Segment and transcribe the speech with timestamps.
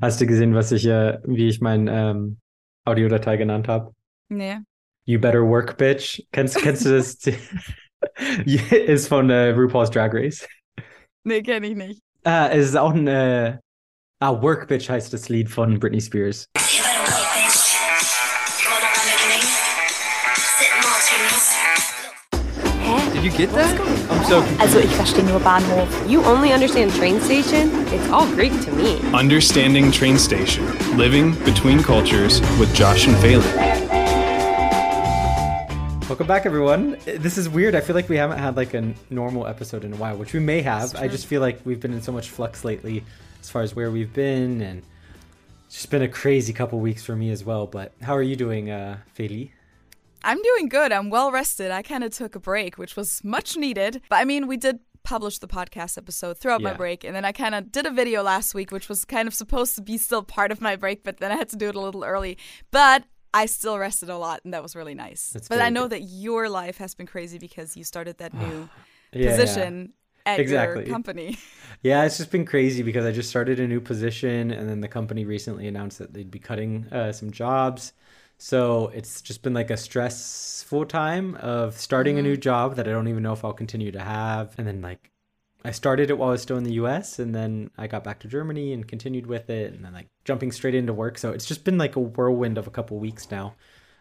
[0.00, 2.38] Hast du gesehen, was ich, äh, wie ich mein ähm,
[2.84, 3.92] Audiodatei genannt habe?
[4.28, 4.58] Nee.
[5.04, 6.22] You Better Work Bitch.
[6.32, 7.18] Kennst, kennst du das?
[8.44, 10.46] ist von äh, RuPaul's Drag Race.
[11.24, 12.02] Nee, kenne ich nicht.
[12.24, 13.58] Ah, es ist auch ein äh,
[14.20, 16.46] ah, Work Bitch heißt das Lied von Britney Spears.
[23.22, 23.80] Did you get that?
[24.10, 25.86] I'm so Also ich verstehe nur Bahnhof.
[26.10, 27.70] You only understand train station?
[27.94, 28.98] It's all Greek to me.
[29.14, 30.66] Understanding Train Station.
[30.96, 33.46] Living between cultures with Josh and Feli.
[36.08, 36.96] Welcome back, everyone.
[37.04, 37.76] This is weird.
[37.76, 40.40] I feel like we haven't had like a normal episode in a while, which we
[40.40, 40.96] may have.
[40.96, 43.04] I just feel like we've been in so much flux lately
[43.40, 44.82] as far as where we've been, and
[45.66, 47.68] it's just been a crazy couple weeks for me as well.
[47.68, 49.52] But how are you doing, uh, Feli?
[50.24, 50.92] I'm doing good.
[50.92, 51.70] I'm well rested.
[51.70, 54.02] I kind of took a break, which was much needed.
[54.08, 57.32] But I mean, we did publish the podcast episode throughout my break, and then I
[57.32, 60.22] kind of did a video last week, which was kind of supposed to be still
[60.22, 62.38] part of my break, but then I had to do it a little early.
[62.70, 63.02] But
[63.34, 65.30] I still rested a lot, and that was really nice.
[65.30, 65.92] That's but I know good.
[65.92, 68.68] that your life has been crazy because you started that new
[69.12, 69.92] Yeah, position
[70.24, 70.84] at Exactly.
[70.84, 71.36] your company.
[71.82, 74.88] Yeah, it's just been crazy because I just started a new position, and then the
[74.88, 77.92] company recently announced that they'd be cutting uh, some jobs.
[78.44, 82.90] So it's just been like a stressful time of starting a new job that I
[82.90, 84.56] don't even know if I'll continue to have.
[84.58, 85.12] And then, like,
[85.64, 88.18] I started it while I was still in the US, and then I got back
[88.20, 91.18] to Germany and continued with it, and then, like, jumping straight into work.
[91.18, 93.54] So it's just been like a whirlwind of a couple weeks now.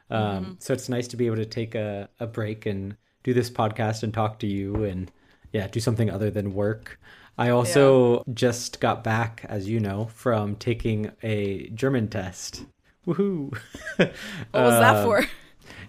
[0.10, 3.50] Um, So it's nice to be able to take a, a break and do this
[3.52, 5.12] podcast and talk to you and,
[5.54, 7.00] yeah, do something other than work.
[7.38, 12.66] I also just got back, as you know, from taking a German test.
[13.08, 13.58] Woohoo!
[13.98, 14.14] What
[14.54, 15.26] was that Um, for?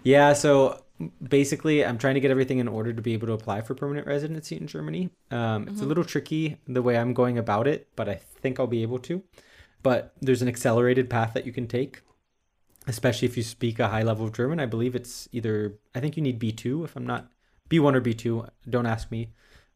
[0.02, 0.82] Yeah, so
[1.22, 4.06] basically, I'm trying to get everything in order to be able to apply for permanent
[4.06, 5.10] residency in Germany.
[5.30, 8.66] Um, It's a little tricky the way I'm going about it, but I think I'll
[8.66, 9.22] be able to.
[9.82, 12.02] But there's an accelerated path that you can take,
[12.86, 14.60] especially if you speak a high level of German.
[14.60, 17.30] I believe it's either, I think you need B2 if I'm not
[17.68, 18.48] B1 or B2.
[18.70, 19.30] Don't ask me.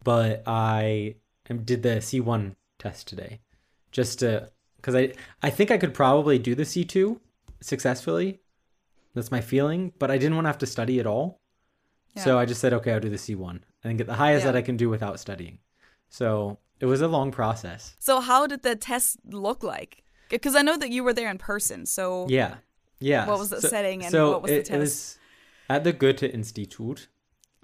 [0.04, 1.16] But I
[1.64, 3.40] did the C1 test today
[3.90, 5.12] just to, because I,
[5.42, 7.18] I think I could probably do the C2
[7.60, 8.40] successfully.
[9.14, 11.40] That's my feeling, but I didn't want to have to study at all.
[12.16, 14.52] So I just said, okay, I'll do the C1 and get the highest Yeah.
[14.52, 15.58] that I can do without studying.
[16.08, 17.94] So it was a long process.
[17.98, 20.02] So, how did the test look like?
[20.30, 21.84] Because I know that you were there in person.
[21.84, 22.54] So, Yeah.
[23.00, 23.26] Yeah.
[23.26, 24.80] What was the So- setting and so what was the it, it test?
[24.80, 25.18] was
[25.68, 27.08] at the Goethe Institute,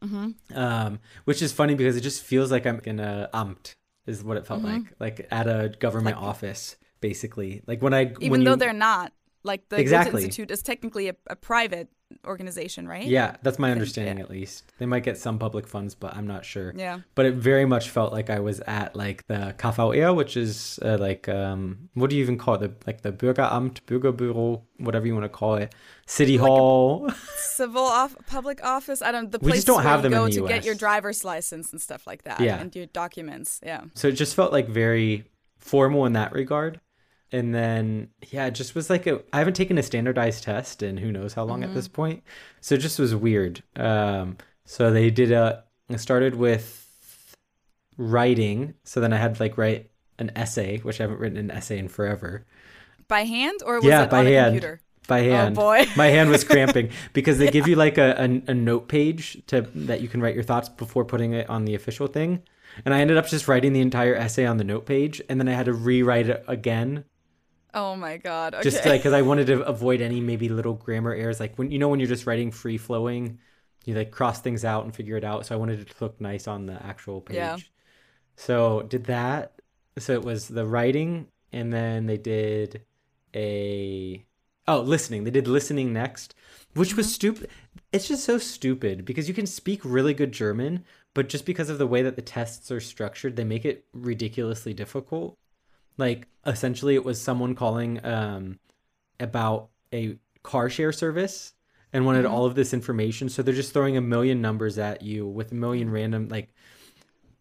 [0.03, 0.57] Mm-hmm.
[0.59, 3.73] um, which is funny because it just feels like I'm in a Amt,
[4.07, 6.25] is what it felt like, like at a government Mm-hmm.
[6.27, 7.63] Like- office, basically.
[7.67, 9.13] Like when I even when though you, they're not,
[9.45, 11.89] like the Goethe Institute is technically a, a private
[12.27, 13.07] organization, right?
[13.07, 14.25] Yeah, that's my understanding yeah.
[14.25, 14.65] at least.
[14.79, 16.73] They might get some public funds, but I'm not sure.
[16.77, 17.01] Yeah.
[17.15, 20.99] But it very much felt like I was at like the KVR, which is uh,
[20.99, 22.59] like um, what do you even call it?
[22.59, 25.75] The, like the Bürgeramt, Bürgerbüro, whatever you want to call it,
[26.07, 27.11] City Like Hall.
[27.37, 29.03] Civil off public office.
[29.03, 29.31] I don't.
[29.31, 30.67] The We place just don't have you them in go the to get US.
[30.67, 32.41] your driver's license and stuff like that.
[32.41, 32.61] Yeah.
[32.61, 33.61] And your documents.
[33.65, 33.83] Yeah.
[33.95, 35.25] so it just felt like very
[35.59, 36.81] formal in that regard.
[37.33, 40.99] And then yeah, it just was like a I haven't taken a standardized test in
[40.99, 42.23] who knows how long at this point.
[42.61, 43.63] So it just was weird.
[43.75, 47.37] Um so they did a I started with
[47.97, 48.75] writing.
[48.85, 51.79] So then I had to like write an essay, which I haven't written an essay
[51.79, 52.47] in forever.
[53.09, 54.47] By hand or was yeah, it by on a hand.
[54.53, 54.81] computer?
[55.09, 55.59] By hand.
[55.59, 55.87] Oh, boy.
[55.97, 59.63] My hand was cramping because they give you like a, a, a note page to
[59.75, 62.43] that you can write your thoughts before putting it on the official thing.
[62.85, 65.49] And I ended up just writing the entire essay on the note page and then
[65.49, 67.05] I had to rewrite it again
[67.75, 68.55] Oh my god.
[68.55, 68.63] Okay.
[68.63, 71.41] just like because I wanted to avoid any maybe little grammar errors.
[71.41, 73.39] Like when you know when you're just writing free flowing,
[73.85, 75.47] you like cross things out and figure it out.
[75.47, 77.37] So I wanted it to look nice on the actual page.
[77.37, 77.57] Yeah.
[78.37, 79.61] So did that.
[79.99, 82.83] So it was the writing, and then they did
[83.35, 84.25] a
[84.69, 85.25] oh listening.
[85.25, 86.35] They did listening next,
[86.75, 87.15] which was mm-hmm.
[87.15, 87.51] stupid.
[87.93, 90.85] It's just so stupid because you can speak really good German,
[91.15, 94.73] but just because of the way that the tests are structured, they make it ridiculously
[94.73, 95.37] difficult.
[95.97, 98.59] Like essentially, it was someone calling um,
[99.21, 101.55] about a car share service
[101.93, 103.29] and wanted all of this information.
[103.29, 106.55] So they're just throwing a million numbers at you with a million random like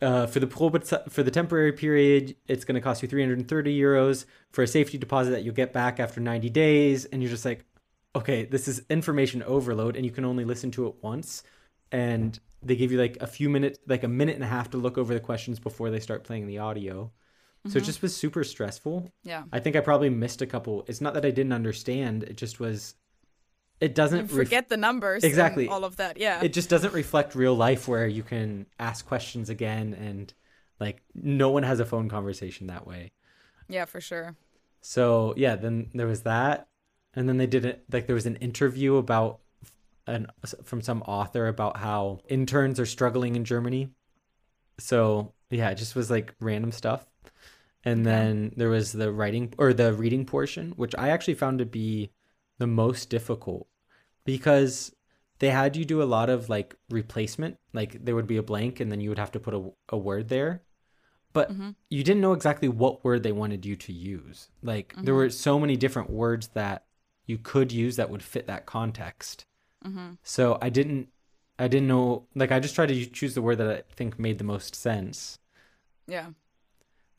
[0.01, 4.25] uh, for the probe for the temporary period, it's going to cost you 330 euros
[4.49, 7.65] for a safety deposit that you'll get back after 90 days, and you're just like,
[8.15, 11.43] okay, this is information overload, and you can only listen to it once,
[11.91, 14.77] and they give you like a few minutes, like a minute and a half to
[14.77, 17.11] look over the questions before they start playing the audio.
[17.67, 17.85] So it mm-hmm.
[17.85, 19.11] just was super stressful.
[19.23, 19.43] yeah.
[19.51, 20.83] I think I probably missed a couple.
[20.87, 22.95] It's not that I didn't understand; it just was.
[23.79, 25.23] It doesn't You ref- forget the numbers.
[25.23, 25.67] Exactly.
[25.67, 26.17] all of that.
[26.17, 26.41] Yeah.
[26.43, 30.33] it just doesn't reflect real life where you can ask questions again and
[30.79, 33.11] like no one has a phone conversation that way
[33.71, 34.35] yeah, for sure.
[34.81, 36.67] So yeah, then there was that,
[37.13, 39.39] and then they did it like there was an interview about
[40.07, 40.27] an
[40.63, 43.89] from some author about how interns are struggling in Germany.
[44.79, 47.05] So yeah, it just was like random stuff.
[47.83, 51.65] And then there was the writing or the reading portion, which I actually found to
[51.65, 52.11] be
[52.59, 53.67] the most difficult
[54.23, 54.93] because
[55.39, 57.57] they had you do a lot of like replacement.
[57.73, 59.97] Like there would be a blank and then you would have to put a, a
[59.97, 60.61] word there.
[61.33, 61.71] But mm-hmm.
[61.89, 64.49] you didn't know exactly what word they wanted you to use.
[64.61, 65.15] Like there mm-hmm.
[65.15, 66.85] were so many different words that
[67.25, 69.45] you could use that would fit that context.
[69.85, 70.11] Mm-hmm.
[70.23, 71.07] So I didn't
[71.57, 74.37] I didn't know like I just tried to choose the word that I think made
[74.37, 75.39] the most sense.
[76.07, 76.27] Yeah.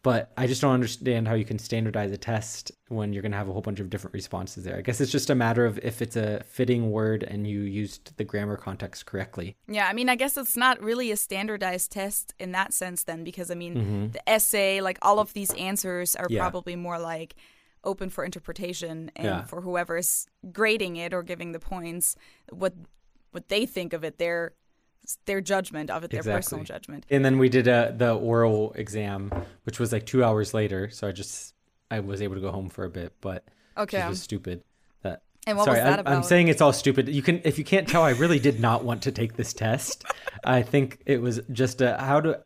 [0.02, 3.38] But I just don't understand how you can standardize a test when you're going to
[3.38, 4.76] have a whole bunch of different responses there.
[4.76, 8.16] I guess it's just a matter of if it's a fitting word and you used
[8.16, 9.54] the grammar context correctly.
[9.68, 13.22] Yeah, I mean, I guess it's not really a standardized test in that sense, then,
[13.22, 16.32] because I mean, the essay, like all of these answers are Mm-hmm.
[16.34, 16.40] Yeah.
[16.40, 17.34] probably more like
[17.84, 19.44] open for interpretation and Yeah.
[19.44, 22.16] for whoever's grading it or giving the points,
[22.50, 22.74] what
[23.30, 24.52] what they think of it, their
[25.24, 27.06] their judgment of it, their personal judgment.
[27.10, 29.32] And then we did a, the oral exam,
[29.64, 30.90] which was like two hours later.
[30.90, 31.54] So I just
[31.90, 33.44] I was able to go home for a bit, but
[33.76, 34.00] Okay.
[34.04, 34.62] it was stupid.
[35.02, 37.08] That And what sorry, was that I'm, I'm saying it's all stupid.
[37.08, 40.04] You can if you can't tell, I really did not want to take this test.
[40.44, 42.42] I think it was just a how to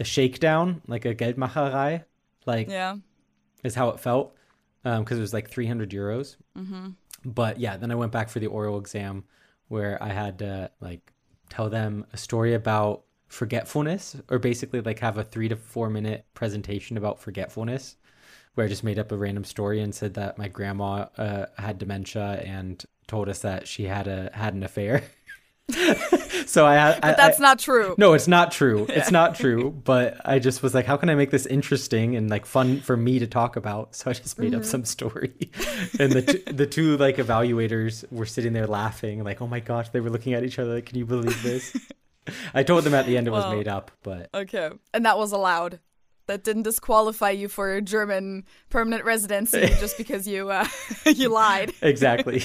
[0.00, 2.04] a shakedown, like a Geldmacherei,
[2.46, 2.96] like Yeah.
[3.62, 4.34] is how it felt
[4.82, 6.36] because it was like 300 euros.
[6.56, 6.88] Mm-hmm.
[7.24, 9.24] But yeah, then I went back for the oral exam
[9.68, 11.11] where I had to like
[11.52, 16.24] tell them a story about forgetfulness or basically like have a three to four minute
[16.32, 17.96] presentation about forgetfulness
[18.54, 21.78] where I just made up a random story and said that my grandma uh, had
[21.78, 25.02] dementia and told us that she had a had an affair.
[26.46, 27.94] so I had But that's not true.
[27.98, 28.86] no, it's not true.
[28.92, 29.70] It's not true.
[29.84, 32.96] But I just was like, how can I make this interesting and like fun for
[32.96, 33.94] me to talk about?
[33.96, 34.60] So I just made Mm-hmm.
[34.60, 35.32] up some story,
[35.98, 39.88] and the t- the two like evaluators were sitting there laughing, like, oh my gosh,
[39.90, 41.74] they were looking at each other, like, can you believe this?
[42.54, 44.70] I told them at the end it was made up, but Okay.
[44.94, 45.80] And that was allowed.
[46.28, 50.66] That didn't disqualify you for a German permanent residency just because you uh,
[51.04, 51.72] you lied.
[51.82, 52.44] exactly.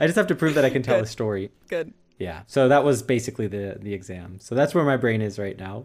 [0.00, 1.50] I just have to prove that I can tell a story.
[1.68, 1.94] Good.
[2.18, 2.42] Yeah.
[2.46, 4.38] So that was basically the the exam.
[4.40, 5.84] So that's where my brain is right now.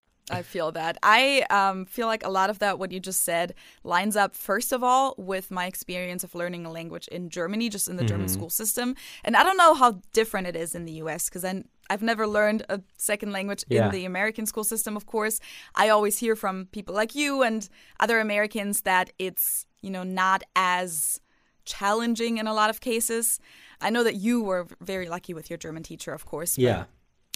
[0.31, 0.97] I feel that.
[1.03, 4.71] I um, feel like a lot of that, what you just said, lines up, first
[4.71, 8.29] of all, with my experience of learning a language in Germany, just in the German
[8.29, 8.95] school system.
[9.23, 11.43] And I don't know how different it is in the US because
[11.89, 13.85] I've never learned a second language Yeah.
[13.85, 15.39] in the American school system, of course.
[15.75, 17.67] I always hear from people like you and
[17.99, 21.19] other Americans that it's, you know, not as
[21.65, 23.39] challenging in a lot of cases.
[23.81, 26.57] I know that you were very lucky with your German teacher, of course.
[26.57, 26.85] Yeah.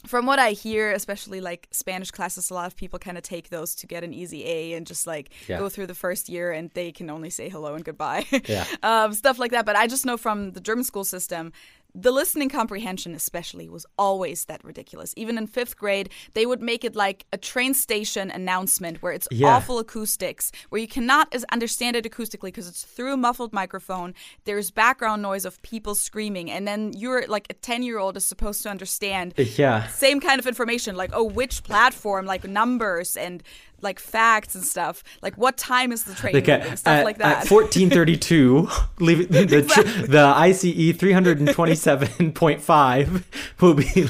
[0.05, 3.49] From what I hear, especially like Spanish classes, a lot of people kind of take
[3.49, 5.59] those to get an easy A and just like Yeah.
[5.59, 8.25] go through the first year and they can only say hello and goodbye.
[8.47, 8.65] Yeah.
[8.83, 9.65] um, stuff like that.
[9.65, 11.51] But I just know from the German school system,
[11.97, 15.13] the listening comprehension, especially, was always that ridiculous.
[15.15, 19.27] Even in fifth grade, they would make it like a train station announcement where it's
[19.31, 19.55] Yeah.
[19.55, 24.13] awful acoustics, where you cannot as- understand it acoustically because it's through a muffled microphone.
[24.43, 28.25] There's background noise of people screaming, and then you're like a 10 year old is
[28.25, 29.87] supposed to understand Yeah.
[29.87, 33.41] same kind of information like oh which platform like numbers and
[33.81, 37.17] like facts and stuff like what time is the train moving, at, stuff at, like
[37.17, 38.67] that at 1432,
[38.99, 43.23] leave, the, tr- the ICE 327.5
[43.61, 44.07] will be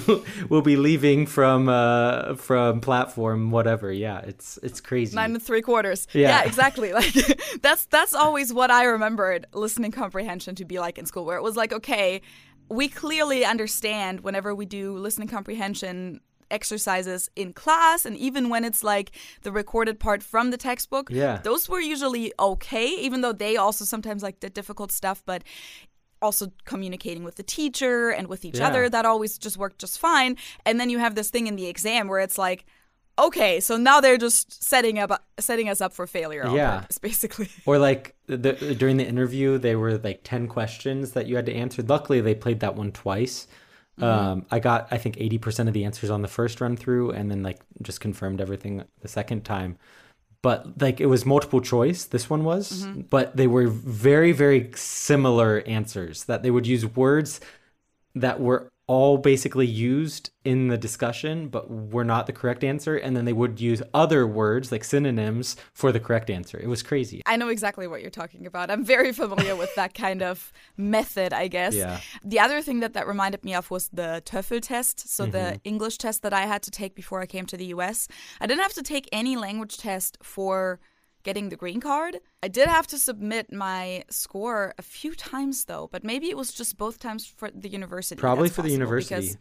[0.49, 3.91] will be leaving from uh, from platform whatever.
[3.91, 5.15] Yeah, it's it's crazy.
[5.15, 6.43] nine and three quarters Yeah.
[6.43, 7.13] exactly like
[7.61, 11.43] that's that's always what i remembered listening comprehension to be like in school where it
[11.43, 12.21] was like okay
[12.69, 16.19] we clearly understand whenever we do listening comprehension
[16.51, 19.11] exercises in class and even when it's like
[19.43, 21.39] the recorded part from the textbook Yeah.
[21.43, 25.43] those were usually okay even though they also sometimes like did difficult stuff but
[26.21, 28.67] also communicating with the teacher and with each Yeah.
[28.67, 31.67] other that always just worked just fine and then you have this thing in the
[31.67, 32.65] exam where it's like
[33.17, 36.79] okay so now they're just setting up setting us up for failure Yeah.
[36.79, 41.35] purpose, basically Or like the, during the interview, they were like ten questions that you
[41.35, 41.83] had to answer.
[41.83, 43.45] Luckily, they played that one twice.
[44.01, 47.11] Um, I got I think eighty percent of the answers on the first run through,
[47.11, 49.77] and then like just confirmed everything the second time.
[50.41, 52.05] But like it was multiple choice.
[52.05, 56.25] This one was, but they were very very similar answers.
[56.25, 57.39] That they would use words
[58.15, 63.17] that were all basically used in the discussion, but were not the correct answer, and
[63.17, 66.59] then they would use other words like synonyms for the correct answer.
[66.59, 67.23] It was crazy.
[67.25, 68.69] I know exactly what you're talking about.
[68.69, 71.73] I'm very familiar with that kind of method, I guess.
[71.73, 71.99] Yeah.
[72.23, 75.31] The other thing that that reminded me of was the TOEFL test, so Mm-hmm.
[75.31, 78.07] the English test that I had to take before I came to the US.
[78.39, 80.79] I didn't have to take any language test for
[81.25, 82.21] getting the green card.
[82.41, 86.53] I did have to submit my score a few times though, but maybe it was
[86.53, 88.19] just both times for the university.
[88.21, 89.15] Probably That's for the university.
[89.15, 89.37] because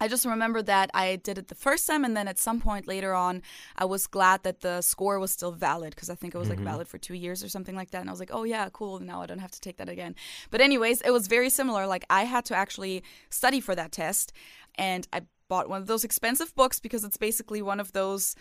[0.00, 2.88] I just remember that I did it the first time, and then at some point
[2.88, 3.42] later on,
[3.76, 6.58] I was glad that the score was still valid because I think it was like
[6.58, 6.72] mm-hmm.
[6.72, 8.00] valid for two years or something like that.
[8.00, 8.98] And I was like, oh yeah, cool.
[8.98, 10.16] Now I don't have to take that again.
[10.50, 11.86] But anyways, it was very similar.
[11.86, 14.32] Like I had to actually study for that test,
[14.76, 18.34] and I bought one of those expensive books because it's basically one of those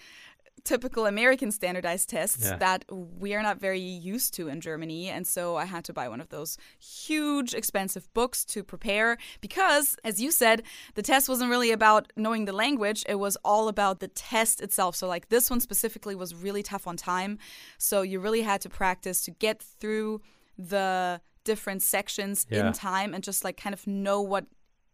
[0.63, 2.57] typical American standardized tests Yeah.
[2.57, 5.09] that we are not very used to in Germany.
[5.09, 9.95] And so I had to buy one of those huge, expensive books to prepare because,
[10.03, 10.63] as you said,
[10.95, 14.95] the test wasn't really about knowing the language, it was all about the test itself.
[14.95, 17.37] So, like, this one specifically was really tough on time.
[17.77, 20.21] So, you really had to practice to get through
[20.57, 22.67] the different sections Yeah.
[22.67, 24.45] in time and just like kind of know what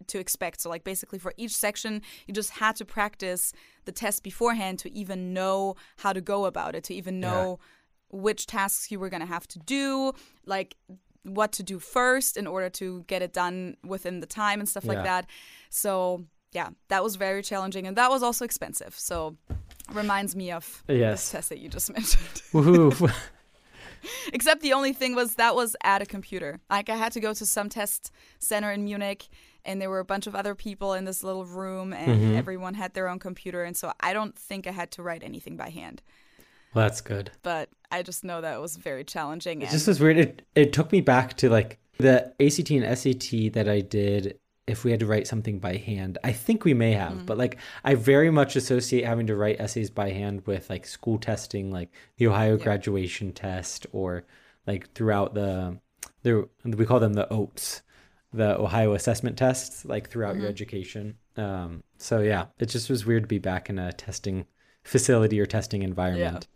[0.06, 0.62] to expect.
[0.62, 3.52] So, like, basically, for each section, you just had to practice
[3.86, 7.60] the test beforehand to even know how to go about it, to even know
[8.10, 10.14] which tasks you were going to have to do,
[10.46, 10.76] like
[11.24, 14.86] what to do first in order to get it done within the time and stuff
[14.86, 14.94] Yeah.
[14.94, 15.26] like that.
[15.70, 18.94] So, yeah, that was very challenging and that was also expensive.
[18.98, 19.36] So,
[19.92, 21.24] reminds me of Yes.
[21.24, 22.42] this test that you just mentioned.
[22.54, 23.12] Woohoo.
[24.32, 26.60] Except the only thing was that was at a computer.
[26.70, 29.28] Like I had to go to some test center in Munich
[29.68, 32.36] and there were a bunch of other people in this little room and Mm-hmm.
[32.36, 35.58] everyone had their own computer and so I don't think I had to write anything
[35.58, 36.02] by hand.
[36.74, 37.30] well, that's good.
[37.44, 40.18] But I just know that it was very challenging It and just was weird.
[40.18, 44.84] It, it took me back to like the ACT and SAT that I did if
[44.84, 46.18] we had to write something by hand.
[46.26, 49.90] I think we may have, but like I very much associate having to write essays
[49.90, 54.26] by hand with like school testing, like the Ohio graduation test or
[54.68, 55.80] like throughout the
[56.24, 57.82] there we call them the OATs,
[58.38, 61.16] the Ohio assessment tests, like throughout your education.
[61.36, 64.46] Um so yeah, it just was weird to be back in a testing
[64.84, 66.48] facility or testing environment.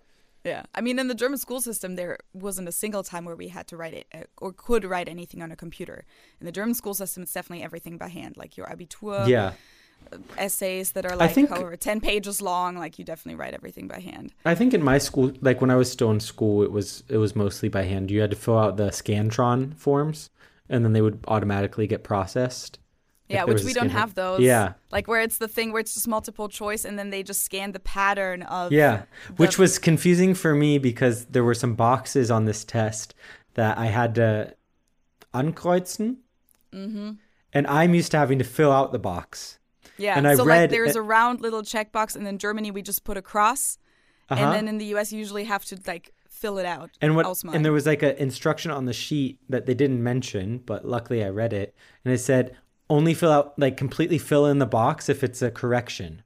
[0.43, 0.63] Yeah, yeah.
[0.73, 3.67] I mean, in the German school system, there wasn't a single time where we had
[3.67, 6.05] to write it uh, or could write anything on a computer.
[6.39, 9.53] In the German school system, it's definitely everything by hand, like your Abitur yeah.
[10.38, 12.77] essays that are like think- however ten pages long.
[12.77, 14.33] Like you definitely write everything by hand.
[14.45, 17.17] I think in my school, like when I was still in school, it was it
[17.17, 18.09] was mostly by hand.
[18.09, 20.29] You had to fill out the Scantron forms,
[20.72, 22.80] and then they would automatically get processed.
[23.30, 24.42] Yeah, which we don't have those.
[24.42, 27.44] Yeah, like where it's the thing where it's just multiple choice, and then they just
[27.44, 28.72] scan the pattern of.
[28.74, 29.04] yeah,
[29.38, 33.13] which was confusing for me because there were some boxes on this test
[33.54, 34.54] that I had to
[35.34, 36.18] ankreuzen,
[36.74, 37.12] mm-hmm.
[37.54, 39.60] and I'm used to having to fill out the box.
[39.98, 42.82] Yeah, And I so read- like there's a round little checkbox, and in Germany we
[42.82, 43.78] just put a cross,
[44.30, 44.44] Uh-huh.
[44.44, 45.12] and then in the U.S.
[45.13, 46.89] you usually have to like fill it out.
[47.01, 47.25] And what?
[47.25, 47.55] Ausmalen.
[47.55, 51.24] And there was like an instruction on the sheet that they didn't mention, but luckily
[51.24, 52.57] I read it, and it said
[52.89, 56.24] only fill out like completely fill in the box if it's a correction.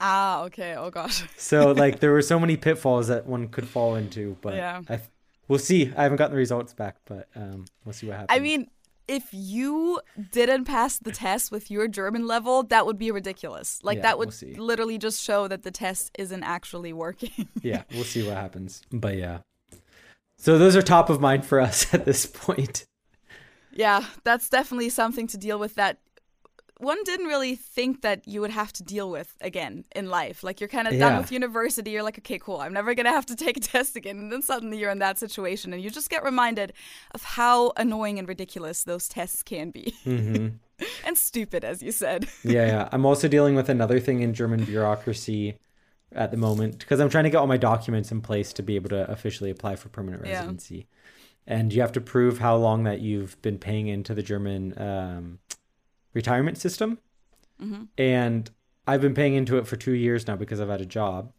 [0.00, 0.74] ah okay.
[0.76, 1.24] Oh gosh.
[1.36, 4.82] So like there were so many pitfalls that one could fall into, but Yeah.
[4.88, 5.00] I,
[5.48, 5.92] we'll see.
[5.96, 8.36] I haven't gotten the results back, but um, we'll see what happens.
[8.36, 8.68] I mean,
[9.06, 10.00] if you
[10.32, 13.78] didn't pass the test with your German level, that would be ridiculous.
[13.82, 17.48] Like Yeah, that would we'll literally just show that the test isn't actually working.
[17.62, 18.82] yeah, we'll see what happens.
[18.90, 19.38] But yeah,
[20.38, 22.86] so those are top of mind for us at this point.
[23.72, 25.98] yeah, that's definitely something to deal with that
[26.84, 30.44] one didn't really think that you would have to deal with again in life.
[30.44, 33.26] Like you're kind of done with university, you're like, okay, cool, I'm never gonna have
[33.26, 34.18] to take a test again.
[34.18, 36.72] And then suddenly you're in that situation and you just get reminded
[37.12, 39.94] of how annoying and ridiculous those tests can be.
[40.04, 40.48] Mm-hmm.
[41.06, 42.28] and stupid, as you said.
[42.44, 42.88] Yeah, yeah.
[42.92, 45.56] I'm also dealing with another thing in German bureaucracy
[46.12, 48.76] at the moment because I'm trying to get all my documents in place to be
[48.76, 50.74] able to officially apply for permanent residency.
[50.74, 50.80] Yeah.
[50.80, 50.88] residency.
[51.46, 55.38] And you have to prove how long that you've been paying into the German um,
[56.14, 56.98] retirement system.
[57.62, 57.84] Mm-hmm.
[57.98, 58.50] And
[58.86, 61.32] I've been paying into it for two years now because I've had a job.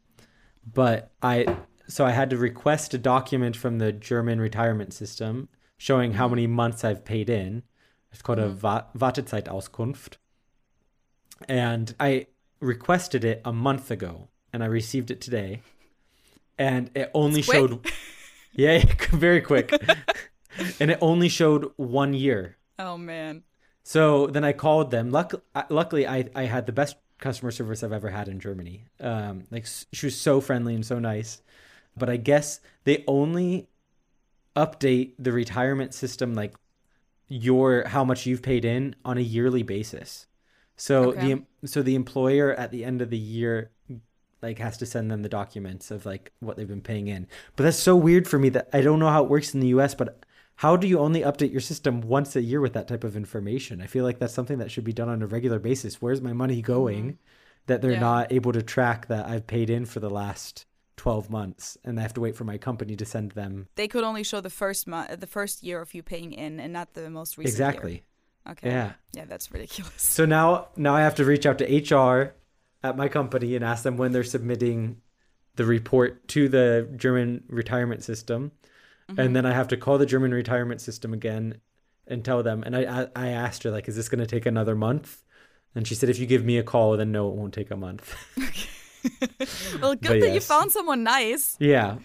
[0.71, 6.13] But I so I had to request a document from the German retirement system showing
[6.13, 7.63] how many months I've paid in.
[8.11, 10.15] It's called a Va- Wartezeitauskunft.
[11.47, 12.27] And I
[12.59, 15.61] requested it a month ago and I received it today.
[16.57, 17.85] And it only showed
[18.53, 19.71] Yeah, very quick.
[20.79, 22.57] and it only showed 1 year.
[22.79, 23.43] Oh man.
[23.85, 25.11] So then I called them.
[25.11, 25.33] Luck,
[25.69, 28.85] luckily, I, I had the best customer service I've ever had in Germany.
[28.99, 31.41] Um, like she was so friendly and so nice.
[31.97, 33.69] But I guess they only
[34.55, 36.55] update the retirement system like
[37.29, 40.27] your how much you've paid in on a yearly basis.
[40.77, 41.21] So Okay.
[41.21, 43.71] the so the employer at the end of the year
[44.41, 47.27] like has to send them the documents of like what they've been paying in.
[47.55, 49.67] But that's so weird for me that I don't know how it works in the
[49.69, 50.24] US, but
[50.55, 53.81] how do you only update your system once a year with that type of information?
[53.81, 56.01] I feel like that's something that should be done on a regular basis.
[56.01, 56.71] Where's my money mm-hmm.
[56.73, 57.17] going
[57.67, 57.99] that they're Yeah.
[57.99, 60.65] not able to track that I've paid in for the last
[60.97, 64.03] 12 months and I have to wait for my company to send them They could
[64.05, 67.09] only show the first month, the first year of you paying in, and not the
[67.09, 67.57] most recent.
[67.57, 67.67] year.
[67.69, 68.03] Exactly.
[68.49, 68.69] Okay.
[68.69, 68.93] Yeah.
[69.11, 69.93] Yeah, that's ridiculous.
[69.97, 72.33] So now now I have to reach out to HR
[72.83, 75.01] at my company and ask them when they're submitting
[75.55, 78.51] the report to the German retirement system.
[79.07, 79.33] And mm-hmm.
[79.33, 81.61] then I have to call the German retirement system again
[82.07, 84.45] and tell them and I I, I asked her like is this going to take
[84.45, 85.23] another month?
[85.73, 87.77] And she said if you give me a call then no it won't take a
[87.77, 88.15] month.
[89.81, 91.55] Well, good But that you found someone nice.
[91.59, 91.97] yeah.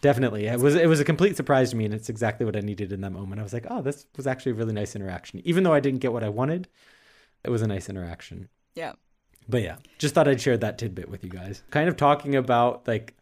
[0.00, 0.46] Definitely.
[0.46, 2.90] It was it was a complete surprise to me and it's exactly what I needed
[2.90, 3.38] in that moment.
[3.38, 6.00] I was like, "Oh, this was actually a really nice interaction." Even though I didn't
[6.00, 6.68] get what I wanted,
[7.44, 8.48] it was a nice interaction.
[8.74, 8.92] Yeah.
[9.46, 11.62] But yeah, just thought I'd share that tidbit with you guys.
[11.70, 13.14] Kind of talking about like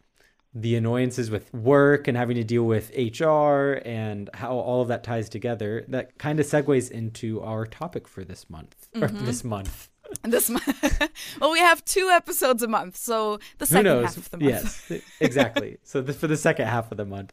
[0.53, 5.03] the annoyances with work and having to deal with HR and how all of that
[5.03, 5.85] ties together.
[5.87, 9.89] That kind of segues into our topic for this month or this month.
[10.23, 11.07] This month,
[11.39, 14.89] well, we have two episodes a month, so the second half of the month.
[14.89, 15.77] Yes, exactly.
[15.83, 17.31] so this, for the second half of the month,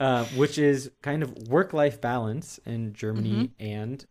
[0.00, 3.66] uh, which is kind of work-life balance in Germany Mm-hmm.
[3.70, 4.06] and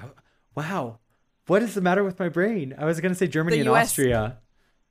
[0.00, 0.10] oh,
[0.54, 1.00] wow,
[1.48, 2.76] what is the matter with my brain?
[2.78, 3.88] I was going to say Germany The and US.
[3.88, 4.38] Austria.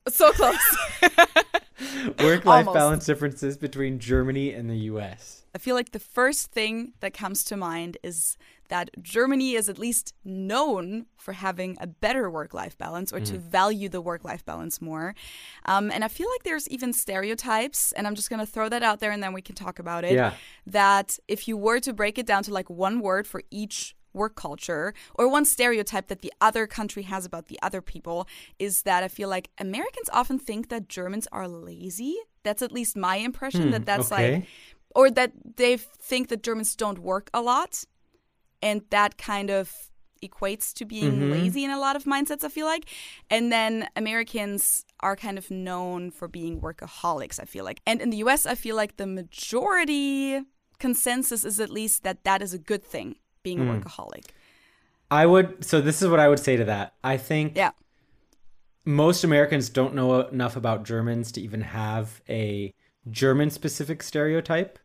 [0.10, 0.58] So close.
[2.20, 5.44] Work-life balance differences between Germany and the U.S.
[5.54, 8.38] I feel like the first thing that comes to mind is
[8.70, 13.34] that Germany is at least known for having a better work life balance or to
[13.34, 13.40] Mm.
[13.42, 15.14] value the work life balance more.
[15.66, 18.82] Um, and I feel like there's even stereotypes, and I'm just going to throw that
[18.82, 20.14] out there and then we can talk about it.
[20.14, 20.34] Yeah.
[20.66, 24.36] That if you were to break it down to like one word for each work
[24.36, 28.28] culture or one stereotype that the other country has about the other people
[28.60, 32.16] is that I feel like Americans often think that Germans are lazy.
[32.44, 34.34] That's at least my impression that that's okay.
[34.34, 34.48] like
[34.94, 37.86] or that they think that Germans don't work a lot,
[38.62, 39.72] and that kind of
[40.22, 41.32] equates to being Mm-hmm.
[41.32, 42.44] lazy in a lot of mindsets.
[42.44, 42.86] I feel like,
[43.30, 47.40] and then Americans are kind of known for being workaholics.
[47.40, 50.42] I feel like, and in the U.S., I feel like the majority
[50.80, 54.32] consensus is at least that that is a good thing, being a workaholic.
[55.10, 55.64] I would.
[55.66, 56.94] So this is what I would say to that.
[57.04, 57.72] I think Yeah,
[58.86, 62.74] most Americans don't know enough about Germans to even have a
[63.10, 64.80] German-specific stereotype.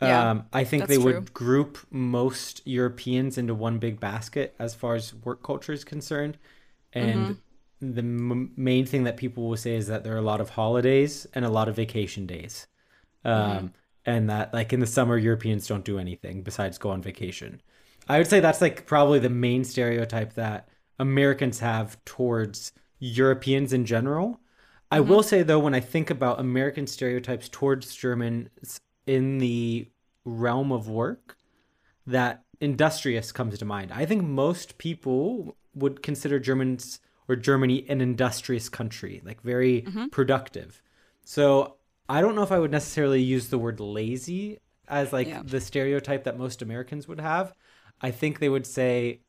[0.00, 1.04] Yeah, um, I think they true.
[1.04, 6.38] would group most Europeans into one big basket as far as work culture is concerned.
[6.92, 7.32] And Mm-hmm.
[7.80, 10.50] the m- main thing that people will say is that there are a lot of
[10.50, 12.66] holidays and a lot of vacation days.
[13.24, 13.72] Um, Mm-hmm.
[14.06, 17.60] And that, like in the summer, Europeans don't do anything besides go on vacation.
[18.08, 23.84] I would say that's like probably the main stereotype that Americans have towards Europeans in
[23.84, 24.40] general.
[24.90, 25.08] I Mm-hmm.
[25.10, 29.88] will say though, when I think about American stereotypes towards Germans in the
[30.24, 31.36] realm of work,
[32.06, 33.90] that industrious comes to mind.
[33.92, 40.82] I think most people would consider Germans or Germany an industrious country, like very productive.
[41.24, 41.76] So
[42.08, 45.42] I don't know if I would necessarily use the word lazy as like Yeah.
[45.44, 47.54] the stereotype that most Americans would have.
[48.02, 49.20] I think they would say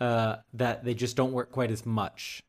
[0.00, 2.42] uh, that they just don't work quite as much.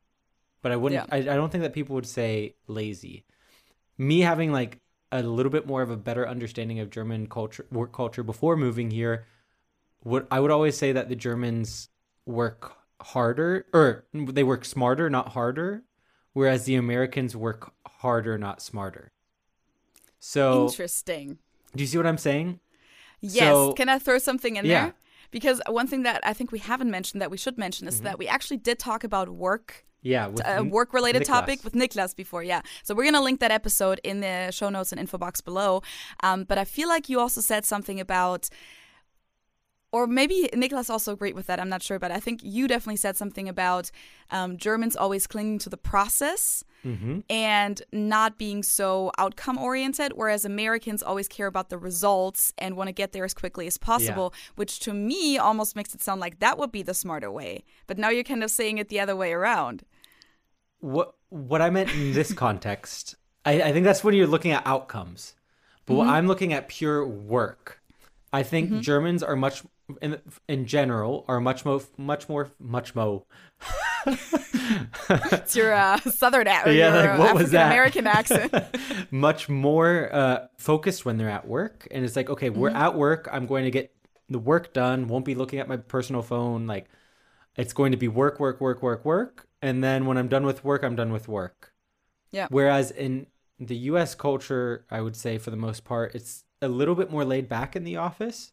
[0.62, 1.06] But I wouldn't.
[1.08, 1.14] Yeah.
[1.14, 3.24] I, I don't think that people would say lazy.
[3.98, 7.92] Me having like a little bit more of a better understanding of German culture, work
[7.92, 9.26] culture before moving here,
[10.04, 11.88] would I would always say that the Germans
[12.24, 15.82] work harder or they work smarter, not harder,
[16.32, 19.12] whereas the Americans work harder, not smarter.
[20.20, 21.38] So, interesting.
[21.74, 22.60] do you see what I'm saying?
[23.20, 23.52] Yes.
[23.52, 24.84] So- Can I throw something in Yeah.
[24.84, 24.94] there?
[25.32, 27.94] Because one thing that I think we haven't mentioned that we should mention Mm-hmm.
[27.94, 31.74] is that we actually did talk about work Yeah, a N- work related topic with
[31.74, 32.42] Niklas before.
[32.52, 32.60] Yeah.
[32.84, 35.82] So we're going to link that episode in the show notes and info box below.
[36.22, 38.48] Um, but I feel like you also said something about
[39.92, 41.60] or maybe Niklas also agreed with that.
[41.60, 43.90] I'm not sure, but I think you definitely said something about
[44.30, 47.20] um, Germans always clinging to the process Mm-hmm.
[47.30, 52.88] and not being so outcome oriented, whereas Americans always care about the results and want
[52.88, 56.40] to get there as quickly as possible, which to me almost makes it sound like
[56.40, 57.62] that would be the smarter way.
[57.86, 59.84] But now you're kind of saying it the other way around.
[60.80, 64.66] what what I meant in this context, I, I think that's when you're looking at
[64.66, 65.34] outcomes.
[65.86, 67.80] But what I'm looking at pure work.
[68.32, 69.62] I think Germans are much
[70.00, 73.24] in in general are much more much more much more
[75.10, 77.66] It's your uh, southern accent, Yeah, like, what was that?
[77.66, 78.54] American accent.
[79.10, 81.86] much more uh, focused when they're at work.
[81.90, 83.28] And it's like, okay, we're at work.
[83.30, 83.94] I'm going to get
[84.28, 85.08] the work done.
[85.08, 86.66] Won't be looking at my personal phone.
[86.66, 86.88] Like,
[87.56, 89.46] it's going to be work, work, work, work, work.
[89.60, 91.72] And then when I'm done with work, I'm done with work.
[92.30, 92.46] Yeah.
[92.50, 93.26] Whereas in
[93.58, 97.24] the US culture, I would say for the most part, it's a little bit more
[97.24, 98.52] laid back in the office.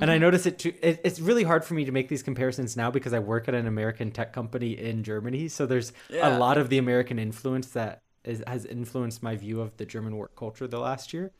[0.00, 0.72] And I notice it too.
[0.82, 3.54] It, it's really hard for me to make these comparisons now because I work at
[3.54, 5.48] an American tech company in Germany.
[5.48, 6.36] So there's Yeah.
[6.36, 10.16] a lot of the American influence that is, has influenced my view of the German
[10.16, 11.32] work culture the last year.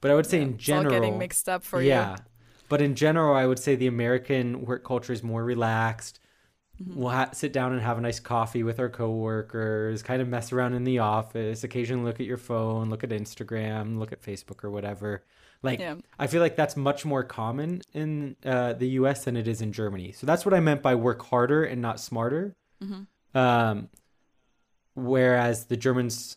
[0.00, 1.88] But I would say in It's all general, getting mixed up for you.
[1.88, 2.16] yeah.
[2.68, 6.20] But in general, I would say the American work culture is more relaxed.
[6.82, 7.00] Mm-hmm.
[7.00, 10.52] We'll ha- sit down and have a nice coffee with our coworkers, kind of mess
[10.52, 14.62] around in the office, occasionally look at your phone, look at Instagram, look at Facebook
[14.64, 15.24] or whatever.
[15.62, 15.96] Like, Yeah.
[16.18, 19.72] I feel like that's much more common in uh, the US than it is in
[19.72, 20.12] Germany.
[20.12, 22.54] So that's what I meant by work harder and not smarter.
[22.82, 23.38] Mm-hmm.
[23.38, 23.88] Um,
[24.94, 26.36] whereas the Germans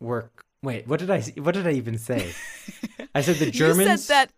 [0.00, 0.44] work.
[0.62, 1.20] Wait, what did I?
[1.36, 2.32] What did I even say?
[3.14, 4.32] I said the Germans you said that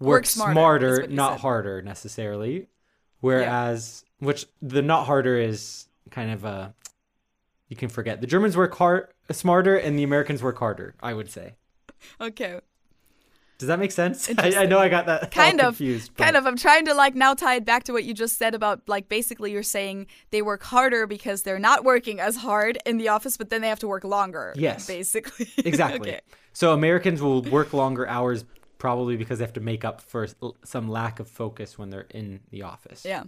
[0.00, 1.40] work, work smarter, smarter, is what you not said.
[1.40, 2.66] harder necessarily.
[3.20, 6.74] Whereas, which the not harder is kind of a
[7.68, 8.20] you can forget.
[8.20, 10.94] The Germans work hard, smarter, and the Americans work harder.
[11.02, 11.54] I would say.
[12.20, 12.60] okay.
[13.58, 14.28] Does that make sense?
[14.38, 16.14] I, I know I got that kind of confused.
[16.16, 18.54] kind of i'm trying to like now tie it back to what you just said
[18.54, 22.98] about like basically you're saying they work harder because they're not working as hard in
[22.98, 24.86] the office but then they have to work longer Yes.
[24.86, 26.10] basically exactly.
[26.10, 26.20] okay.
[26.52, 28.44] So Americans will work longer hours
[28.78, 30.26] probably because they have to make up for
[30.64, 33.04] some lack of focus when they're in the office.
[33.06, 33.24] yeah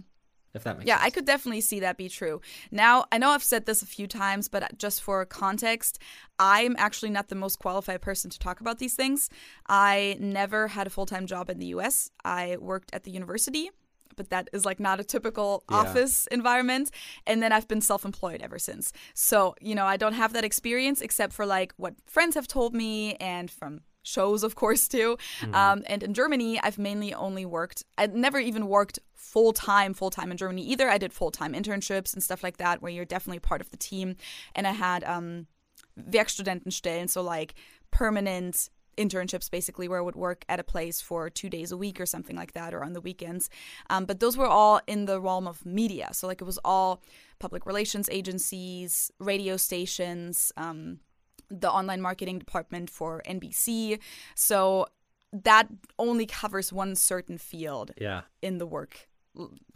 [0.53, 1.05] If that makes yeah sense.
[1.07, 4.07] i could definitely see that be true now i know i've said this a few
[4.07, 5.99] times but just for context
[6.39, 9.29] i'm actually not the most qualified person to talk about these things
[9.67, 13.69] i never had a full-time job in the us i worked at the university
[14.15, 15.77] but that is like not a typical Yeah.
[15.77, 16.91] office environment.
[17.25, 18.91] And then I've been self employed ever since.
[19.13, 22.73] So, you know, I don't have that experience except for like what friends have told
[22.73, 25.17] me and from shows, of course, too.
[25.53, 30.09] Um, and in Germany, I've mainly only worked, I'd never even worked full time, full
[30.09, 30.89] time in Germany either.
[30.89, 33.77] I did full time internships and stuff like that where you're definitely part of the
[33.77, 34.15] team.
[34.55, 35.47] And I had um,
[35.99, 37.55] Werkstudentenstellen, so like
[37.91, 42.01] permanent internships basically where I would work at a place for two days a week
[42.01, 43.49] or something like that or on the weekends.
[43.89, 46.09] Um, but those were all in the realm of media.
[46.11, 47.01] So like it was all
[47.39, 50.99] public relations agencies, radio stations, um,
[51.49, 53.99] the online marketing department for NBC.
[54.35, 54.87] So
[55.31, 58.23] that only covers one certain field Yeah.
[58.41, 59.09] in the work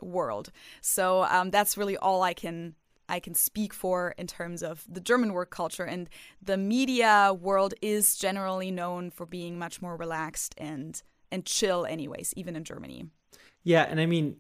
[0.02, 0.52] world.
[0.82, 2.76] So um, that's really all I can
[3.10, 6.10] I can speak for in terms of the German work culture and
[6.42, 12.34] the media world is generally known for being much more relaxed and and chill anyways
[12.38, 13.08] even in Germany.
[13.64, 14.38] Yeah, and I mean,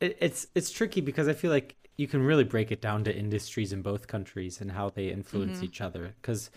[0.00, 3.16] it, it's it's tricky because I feel like you can really break it down to
[3.16, 5.64] industries in both countries and how they influence Mm-hmm.
[5.64, 6.14] each other.
[6.20, 6.50] Because,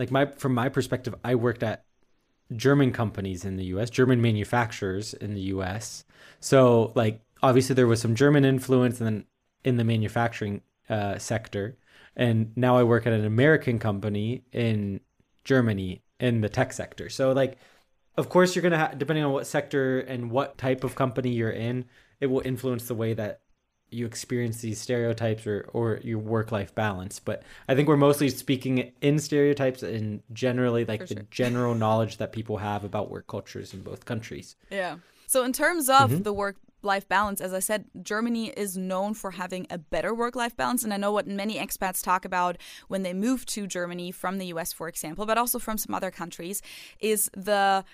[0.00, 1.84] like my from my perspective, I worked at
[2.56, 6.04] German companies in the U.S., German manufacturers in the U.S.
[6.40, 9.24] So, like, obviously there was some German influence, and then
[9.62, 11.76] in the manufacturing uh, sector,
[12.16, 15.00] and now I work at an American company in
[15.44, 17.10] Germany in the tech sector.
[17.10, 17.58] So, like,
[18.16, 21.50] of course you're gonna ha- depending on what sector and what type of company you're
[21.50, 21.84] in
[22.20, 23.40] it will influence the way that
[23.90, 28.28] you experience these stereotypes or, or your work life balance but i think we're mostly
[28.28, 31.26] speaking in stereotypes and generally like the sure.
[31.30, 34.96] general knowledge that people have about work cultures in both countries Yeah.
[35.30, 36.22] So in terms of mm-hmm.
[36.22, 40.34] the work life balance, as I said, Germany is known for having a better work
[40.34, 40.82] life balance.
[40.82, 42.56] And I know what many expats talk about
[42.88, 46.10] when they move to Germany from the US, for example, but also from some other
[46.10, 46.62] countries,
[46.98, 47.84] is the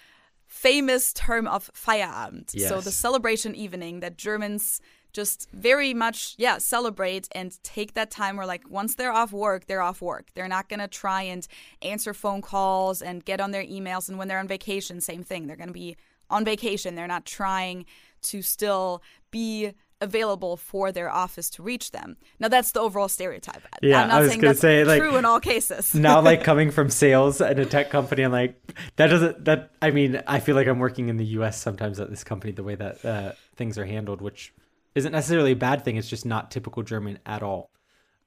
[0.47, 2.59] famous term of Feierabend.
[2.59, 4.81] So the celebration evening that Germans
[5.17, 9.67] just very much yeah celebrate and take that time where like once they're off work
[9.67, 11.49] they're off work they're not going to try and
[11.81, 15.47] answer phone calls and get on their emails and when they're on vacation same thing
[15.47, 15.97] they're going to be
[16.29, 17.87] on vacation they're not trying
[18.21, 22.19] to still be available for their office to reach them.
[22.39, 23.63] Now that's the overall stereotype.
[23.81, 25.95] Yeah, I'm not I was saying gonna that's say, like, true in all cases.
[25.95, 28.61] now like coming from sales in a tech company i'm like
[28.97, 32.11] that doesn't that i mean i feel like i'm working in the us sometimes at
[32.11, 34.53] this company the way that uh, things are handled which
[34.97, 37.71] isn't necessarily a bad thing it's just not typical german at all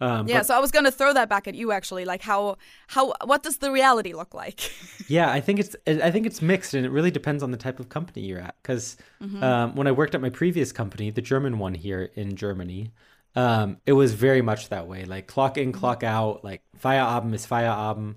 [0.01, 2.05] um, yeah, but- so I was gonna throw that back at you actually.
[2.05, 2.55] Like how
[2.87, 4.59] how what does the reality look like?
[5.09, 5.75] yeah i think it's
[6.07, 8.55] i think it's mixed and it really depends on the type of company you're at
[8.61, 9.43] because Mm-hmm.
[9.43, 12.93] um, when i worked at my previous company the german one here in germany
[13.35, 15.79] um, it was very much that way like clock in Mm-hmm.
[15.81, 18.15] clock out like feierabend is feierabend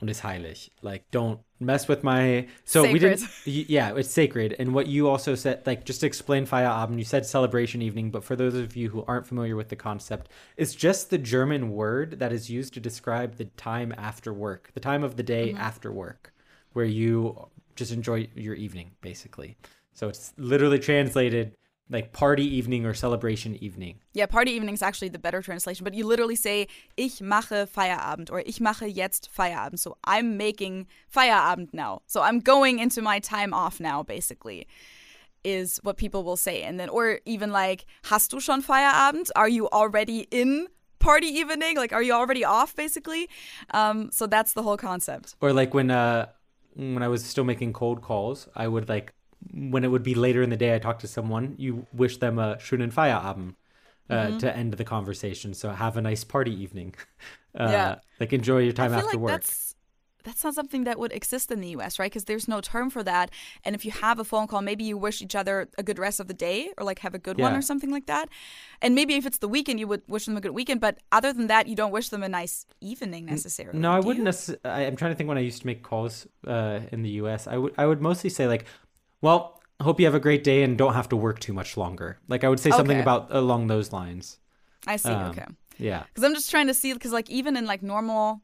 [0.00, 4.54] und ist heilig like don't mess with my so we didn't yeah it's sacred.
[4.58, 8.24] And what you also said like just to explain feierabend you said celebration evening but
[8.24, 12.18] for those of you who aren't familiar with the concept it's just the german word
[12.18, 15.58] that is used to describe the time after work the time of the day mm-hmm.
[15.58, 16.32] after work
[16.72, 19.56] where you just enjoy your evening basically.
[19.92, 21.54] So it's literally translated
[21.92, 25.94] like party evening or celebration evening yeah, party evening is actually the better translation, but
[25.94, 29.78] you literally say ich mache Feierabend or ich mache jetzt Feierabend.
[29.78, 32.02] So I'm making Feierabend now.
[32.06, 34.66] So I'm going into my time off now basically.
[35.44, 36.62] Is what people will say.
[36.62, 39.30] And then or even like hast du schon Feierabend?
[39.34, 41.76] Are you already in party evening?
[41.76, 43.28] Like are you already off basically?
[43.72, 45.34] Um so that's the whole concept.
[45.40, 46.26] or like when uh
[46.74, 49.12] when i was still making cold calls i would like
[49.52, 52.38] when it would be later in the day i talked to someone you wish them
[52.38, 53.54] a schönen feierabend
[54.10, 54.38] uh, Mm-hmm.
[54.38, 56.94] to end the conversation so have a nice party evening
[57.58, 57.96] uh, Yeah.
[58.20, 59.74] like enjoy your time after like work that's
[60.24, 62.10] that's not something that would exist in the US, right?
[62.10, 63.30] Because there's no term for that.
[63.64, 66.20] And if you have a phone call, maybe you wish each other a good rest
[66.20, 68.28] of the day or like have a good one or something like that.
[68.80, 70.80] And maybe if it's the weekend, you would wish them a good weekend.
[70.80, 73.74] But other than that, you don't wish them a nice evening necessarily.
[73.74, 74.86] No, I wouldn't necessarily.
[74.86, 77.46] I'm trying to think when I used to make calls uh, in the U.S.
[77.46, 78.66] I would I would mostly say like,
[79.22, 82.18] well, hope you have a great day and don't have to work too much longer.
[82.28, 83.02] Like I would say something Okay.
[83.02, 84.38] about along those lines.
[84.86, 85.08] I see.
[85.10, 85.46] Um, okay.
[85.78, 86.02] Yeah.
[86.08, 88.42] Because I'm just trying to see, because like even in like normal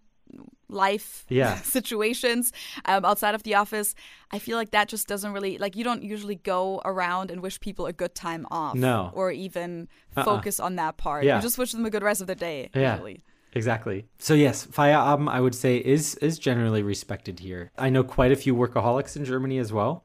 [0.69, 1.57] life Yeah.
[1.77, 2.53] situations
[2.85, 3.95] um, outside of the office,
[4.31, 7.59] I feel like that just doesn't really like you don't usually go around and wish
[7.61, 8.75] people a good time off.
[8.75, 9.11] No.
[9.14, 10.25] Or even Uh-uh.
[10.25, 11.25] focus on that part.
[11.25, 11.37] Yeah.
[11.37, 12.71] You just wish them a good rest of the day.
[12.75, 12.95] Yeah.
[12.95, 13.23] Usually.
[13.55, 14.07] Exactly.
[14.19, 17.71] So yes, Feierabend I would say is is generally respected here.
[17.79, 20.05] I know quite a few workaholics in Germany as well,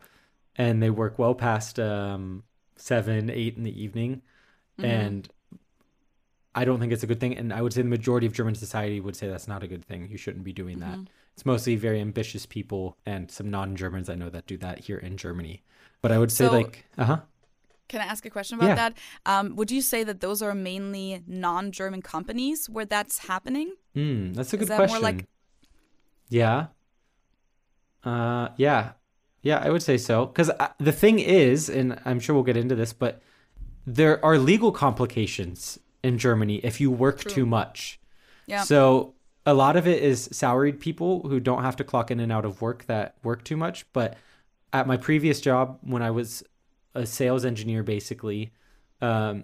[0.56, 2.44] and they work well past um,
[2.76, 4.22] seven, eight in the evening,
[4.78, 5.28] and
[6.56, 7.36] I don't think it's a good thing.
[7.38, 9.84] And I would say the majority of German society would say that's not a good
[9.86, 10.08] thing.
[10.12, 11.00] You shouldn't be doing that.
[11.34, 15.18] It's mostly very ambitious people and some non-Germans I know that do that here in
[15.18, 15.64] Germany.
[16.04, 17.18] But I would say So- like, uh huh.
[17.90, 18.76] Can I ask a question about Yeah.
[18.76, 18.98] that?
[19.26, 23.74] Um, would you say that those are mainly non-German companies where that's happening?
[23.94, 25.04] Hmm, that's a good that more question.
[25.04, 25.28] like-
[26.30, 26.68] Yeah.
[28.04, 28.92] Uh, yeah,
[29.44, 30.26] yeah, I would say so.
[30.26, 33.22] Because the thing is, and I'm sure we'll get into this, but
[33.86, 38.00] there are legal complications in Germany if you work too much.
[38.48, 38.64] Yeah.
[38.64, 39.14] So
[39.46, 42.46] a lot of it is salaried people who don't have to clock in and out
[42.46, 43.86] of work that work too much.
[43.94, 44.18] But
[44.72, 46.44] at my previous job, when I was
[46.96, 48.52] a sales engineer, basically,
[49.02, 49.44] um,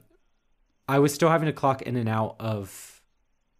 [0.87, 3.01] I was still having to clock in and out of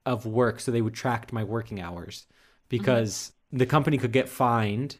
[0.05, 2.25] of work, so they would track my working hours
[2.69, 4.97] because the company could get fined.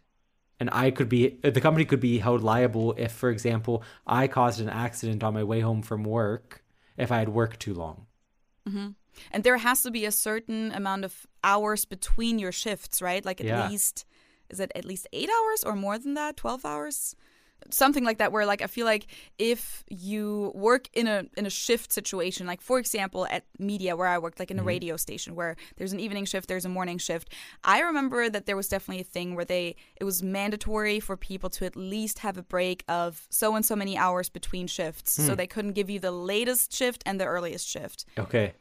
[0.60, 4.28] And I could be, uh, the company could be held liable if, for example, I
[4.28, 6.64] caused an accident on my way home from work
[6.98, 8.08] if I had worked too long.
[8.68, 8.90] Mm-hmm.
[9.32, 13.24] And there has to be a certain amount of hours between your shifts, right?
[13.24, 13.70] Like at Yeah.
[13.70, 14.06] least,
[14.50, 16.36] is it at least eight hours or more than that?
[16.38, 17.16] 12 hours?
[17.72, 21.50] Something like that, where like I feel like if you work in a in a
[21.50, 24.68] shift situation, like for example at media where I worked, like in a mm-hmm.
[24.68, 27.30] radio station where there's an evening shift, there's a morning shift.
[27.64, 31.50] I remember that there was definitely a thing where they it was mandatory for people
[31.52, 35.30] to at least have a break of so and so many hours between shifts, so
[35.30, 35.36] hmm.
[35.36, 38.06] they couldn't give you the latest shift and the earliest shift.
[38.18, 38.54] Okay.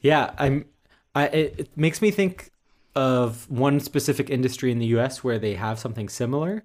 [0.00, 0.66] Yeah, I'm.
[1.14, 2.50] I it, it makes me think
[2.94, 5.24] of one specific industry in the U.S.
[5.24, 6.64] where they have something similar,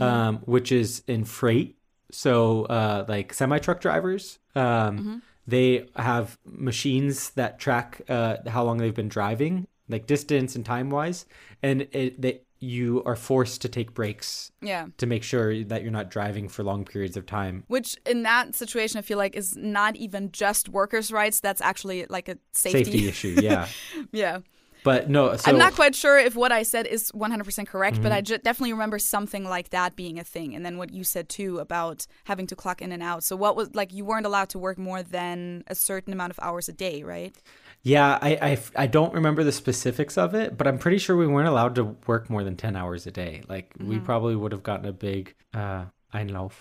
[0.00, 1.76] um, which is in freight.
[2.10, 8.78] So, uh, like semi truck drivers, um, they have machines that track uh, how long
[8.78, 11.26] they've been driving, like distance and time wise,
[11.62, 14.86] and it, they you are forced to take breaks Yeah.
[14.96, 17.64] to make sure that you're not driving for long periods of time.
[17.66, 21.40] Which in that situation, I feel like is not even just workers' rights.
[21.40, 22.84] That's actually like a safety.
[22.84, 23.68] Safety issue, yeah.
[24.12, 24.38] yeah.
[24.84, 28.12] But no, so I'm not quite sure if what I said is 100% correct, but
[28.12, 28.24] I Mm-hmm.
[28.26, 30.54] ju- definitely remember something like that being a thing.
[30.54, 33.24] And then what you said too about having to clock in and out.
[33.24, 36.38] So what was like you weren't allowed to work more than a certain amount of
[36.40, 37.34] hours a day, right?
[37.82, 41.26] Yeah, I, I, I don't remember the specifics of it, but I'm pretty sure we
[41.26, 43.42] weren't allowed to work more than 10 hours a day.
[43.48, 44.04] Like, we Mm-hmm.
[44.04, 46.52] probably would have gotten a big uh, Einlauf.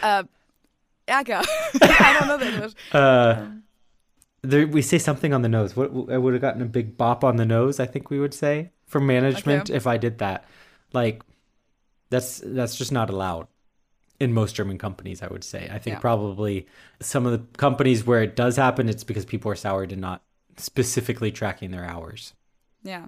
[0.00, 1.44] Ärger.
[1.82, 2.72] I don't know the English.
[2.92, 3.46] Uh,
[4.44, 5.76] there, we say something on the nose.
[5.76, 7.80] What I would have gotten a big bop on the nose.
[7.80, 9.76] I think we would say for management Okay.
[9.76, 10.44] if I did that.
[10.92, 11.22] Like
[12.10, 13.48] that's that's just not allowed
[14.20, 15.22] in most German companies.
[15.22, 15.68] I would say.
[15.72, 16.00] I think Yeah.
[16.00, 16.66] probably
[17.00, 20.22] some of the companies where it does happen, it's because people are soured and not
[20.56, 22.34] specifically tracking their hours.
[22.82, 23.06] Yeah.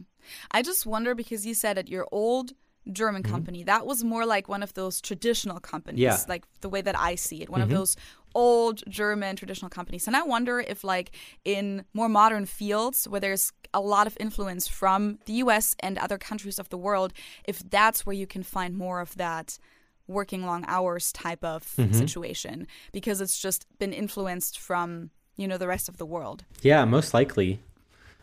[0.51, 2.53] I just wonder because you said at your old
[2.93, 3.33] German mm-hmm.
[3.33, 6.19] company, that was more like one of those traditional companies, Yeah.
[6.29, 7.79] like the way that I see it, one of mm-hmm.
[7.79, 7.97] those
[8.37, 10.07] old German traditional companies.
[10.07, 11.11] And I wonder if, like,
[11.45, 16.19] in more modern fields where there's a lot of influence from the US and other
[16.19, 19.59] countries of the world, if that's where you can find more of that
[20.07, 21.93] working long hours type of mm-hmm.
[21.93, 26.45] situation because it's just been influenced from, you know, the rest of the world.
[26.61, 27.59] Yeah, most likely.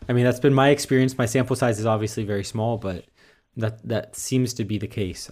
[0.08, 1.18] I mean, that's been my experience.
[1.18, 3.04] My sample size is obviously very small, but
[3.56, 5.30] that that seems to be the case.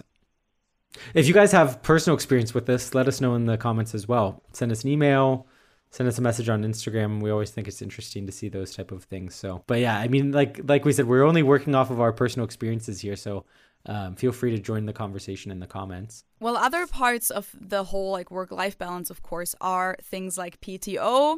[1.13, 4.07] If you guys have personal experience with this, let us know in the comments as
[4.07, 4.43] well.
[4.53, 5.47] Send us an email,
[5.91, 7.21] send us a message on Instagram.
[7.21, 9.35] We always think it's interesting to see those type of things.
[9.35, 12.11] So, but yeah, I mean, like like we said, we're only working off of our
[12.11, 13.15] personal experiences here.
[13.15, 13.45] So,
[13.85, 16.23] um, feel free to join the conversation in the comments.
[16.39, 21.37] Well, other parts of the whole like work-life balance, of course, are things like PTO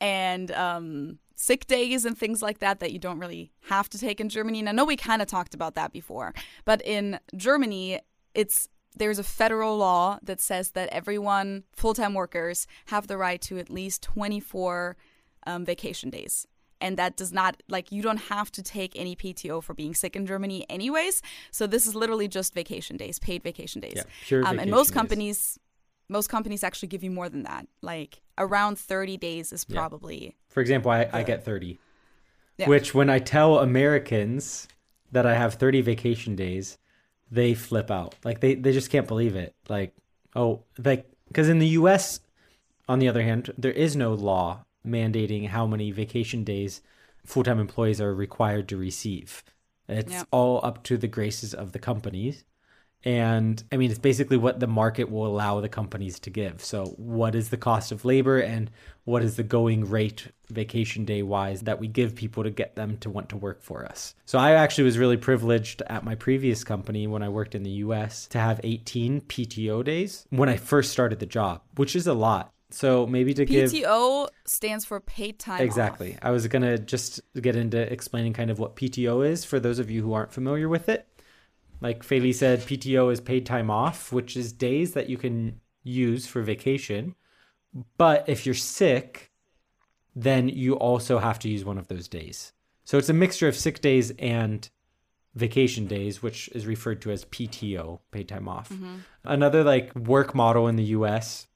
[0.00, 4.20] and um, sick days and things like that that you don't really have to take
[4.20, 4.60] in Germany.
[4.60, 6.34] And I know we kind of talked about that before,
[6.64, 8.00] but in Germany,
[8.34, 13.58] it's there's a federal law that says that everyone, full-time workers, have the right to
[13.58, 14.96] at least 24
[15.46, 16.46] um, vacation days.
[16.80, 20.16] And that does not, like, you don't have to take any PTO for being sick
[20.16, 21.22] in Germany, anyways.
[21.52, 23.94] So this is literally just vacation days, paid vacation days.
[23.96, 24.94] Yeah, pure um, and vacation most days.
[24.94, 25.58] companies,
[26.08, 27.68] most companies actually give you more than that.
[27.82, 29.76] Like around 30 days is Yeah.
[29.78, 31.78] probably For example, I, I get 30,
[32.58, 32.68] Yeah.
[32.68, 34.66] which when I tell Americans
[35.12, 36.78] that I have 30 vacation days,
[37.32, 38.14] they flip out.
[38.24, 39.54] Like they, they just can't believe it.
[39.68, 39.94] Like,
[40.36, 42.20] oh, like, because in the US,
[42.88, 46.82] on the other hand, there is no law mandating how many vacation days
[47.24, 49.42] full time employees are required to receive.
[49.88, 50.24] It's Yeah.
[50.30, 52.44] all up to the graces of the companies.
[53.04, 56.62] And I mean, it's basically what the market will allow the companies to give.
[56.64, 58.70] So, what is the cost of labor and
[59.04, 62.98] what is the going rate vacation day wise that we give people to get them
[62.98, 64.14] to want to work for us?
[64.24, 67.70] So, I actually was really privileged at my previous company when I worked in the
[67.70, 72.14] US to have 18 PTO days when I first started the job, which is a
[72.14, 72.52] lot.
[72.70, 73.70] So, maybe to give.
[73.72, 75.56] PTO stands for paid time.
[75.56, 75.60] off.
[75.60, 76.16] Exactly.
[76.22, 79.80] I was going to just get into explaining kind of what PTO is for those
[79.80, 81.08] of you who aren't familiar with it.
[81.82, 86.26] Like Feli said, PTO is paid time off, which is days that you can use
[86.26, 87.16] for vacation.
[87.98, 89.32] But if you're sick,
[90.14, 92.52] then you also have to use one of those days.
[92.84, 94.68] So it's a mixture of sick days and
[95.34, 98.68] vacation days, which is referred to as PTO, paid time off.
[98.68, 98.96] Mm-hmm.
[99.24, 101.48] Another like work model in the US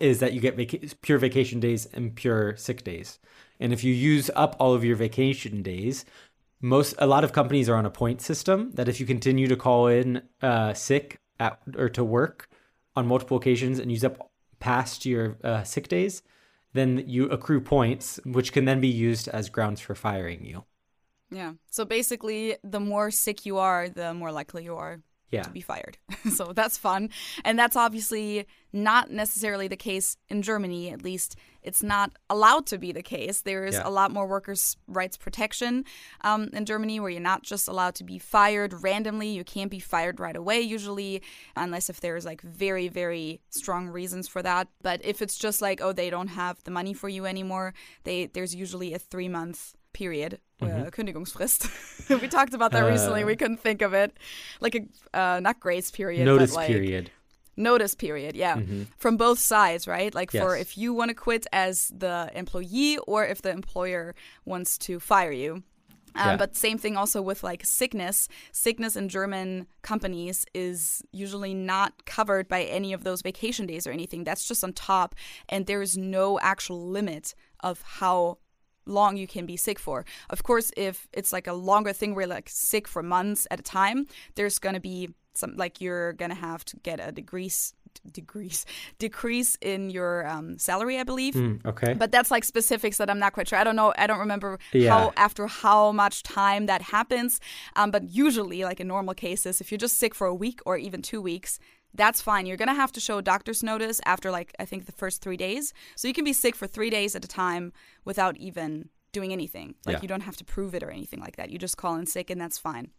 [0.00, 3.18] is that you get vaca- pure vacation days and pure sick days.
[3.60, 6.04] And if you use up all of your vacation days,
[6.60, 9.56] most a lot of companies are on a point system that if you continue to
[9.56, 12.48] call in uh, sick at or to work
[12.94, 16.22] on multiple occasions and use up past your uh, sick days,
[16.72, 20.64] then you accrue points, which can then be used as grounds for firing you.
[21.30, 21.54] Yeah.
[21.70, 25.42] So basically, the more sick you are, the more likely you are Yeah.
[25.42, 25.98] to be fired.
[26.34, 27.10] so that's fun.
[27.44, 30.90] And that's obviously not necessarily the case in Germany.
[30.90, 33.42] At least it's not allowed to be the case.
[33.42, 33.82] There is Yeah.
[33.84, 35.84] a lot more workers' rights protection
[36.20, 39.28] um, in Germany where you're not just allowed to be fired randomly.
[39.28, 41.22] You can't be fired right away, usually,
[41.56, 44.68] unless if there's like very, very strong reasons for that.
[44.82, 48.26] But if it's just like, oh, they don't have the money for you anymore, they
[48.26, 50.38] there's usually a three month period.
[50.62, 51.68] Uh, Kündigungsfrist.
[52.22, 53.22] we talked about that recently.
[53.22, 54.16] Uh, We couldn't think of it,
[54.60, 57.10] like a uh, not grace period, Notice but like period.
[57.56, 58.34] notice period.
[58.36, 58.60] Yeah,
[58.96, 60.14] from both sides, right?
[60.14, 64.14] Like for if you want to quit as the employee or if the employer
[64.44, 65.62] wants to fire you.
[66.14, 66.36] Um, Yeah.
[66.38, 68.26] But same thing also with like sickness.
[68.50, 73.90] Sickness in German companies is usually not covered by any of those vacation days or
[73.92, 74.24] anything.
[74.24, 75.14] That's just on top,
[75.50, 78.38] and there is no actual limit of how
[78.86, 80.04] long you can be sick for.
[80.30, 83.60] Of course, if it's like a longer thing where you're like sick for months at
[83.60, 87.74] a time, there's gonna be some like you're gonna have to get a decrease
[88.12, 88.64] decrease
[88.98, 91.34] decrease in your um, salary, I believe.
[91.34, 91.94] Mm, okay.
[91.94, 93.58] But that's like specifics that I'm not quite sure.
[93.58, 93.92] I don't know.
[93.98, 94.90] I don't remember Yeah.
[94.90, 97.40] how after how much time that happens.
[97.74, 100.76] Um, but usually, like in normal cases, if you're just sick for a week or
[100.76, 101.58] even two weeks,
[101.96, 102.46] that's fine.
[102.46, 105.36] You're gonna have to show a doctor's notice after like I think the first three
[105.36, 105.72] days.
[105.96, 107.72] So you can be sick for three days at a time
[108.04, 109.74] without even doing anything.
[109.86, 110.02] Like Yeah.
[110.02, 111.50] you don't have to prove it or anything like that.
[111.50, 112.90] You just call in sick and that's fine.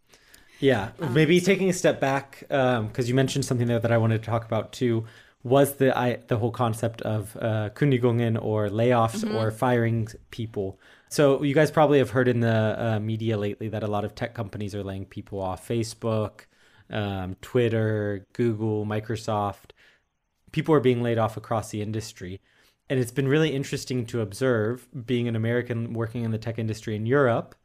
[0.60, 4.24] Yeah, Um, maybe taking a step back because you mentioned something there that I wanted
[4.24, 5.06] to talk about too.
[5.44, 10.80] was the I, the whole concept of uh, Kündigungen or layoffs or firing people.
[11.10, 14.14] So you guys probably have heard in the uh, media lately that a lot of
[14.16, 15.66] tech companies are laying people off.
[15.66, 16.47] Facebook,
[16.90, 19.72] um, Twitter, Google, Microsoft.
[20.52, 22.40] People are being laid off across the industry.
[22.90, 26.96] And it's been really interesting to observe being an American working in the tech industry
[26.96, 27.56] in Europe,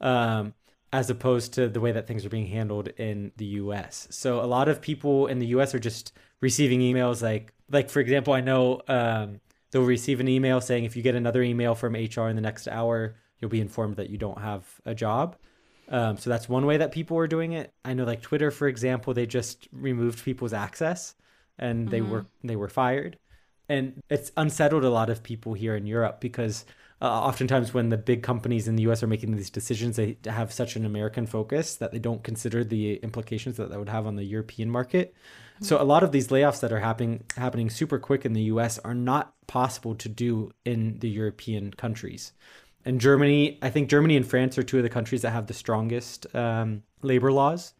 [0.00, 0.54] um,
[0.92, 4.06] as opposed to the way that things are being handled in the US.
[4.10, 8.00] So a lot of people in the US are just receiving emails like, like for
[8.00, 11.94] example, I know um, they'll receive an email saying if you get another email from
[11.94, 15.36] HR in the next hour, you'll be informed that you don't have a job.
[15.90, 17.72] Um, so that's one way that people are doing it.
[17.84, 21.14] I know, like Twitter, for example, they just removed people's access,
[21.58, 23.18] and they were they were fired,
[23.68, 26.66] and it's unsettled a lot of people here in Europe because
[27.00, 29.02] uh, oftentimes when the big companies in the U.S.
[29.02, 32.96] are making these decisions, they have such an American focus that they don't consider the
[32.96, 35.14] implications that that would have on the European market.
[35.60, 38.78] So a lot of these layoffs that are happening happening super quick in the U.S.
[38.80, 42.32] are not possible to do in the European countries.
[42.84, 45.54] And Germany, I think Germany and France are two of the countries that have the
[45.54, 47.74] strongest um, labor laws.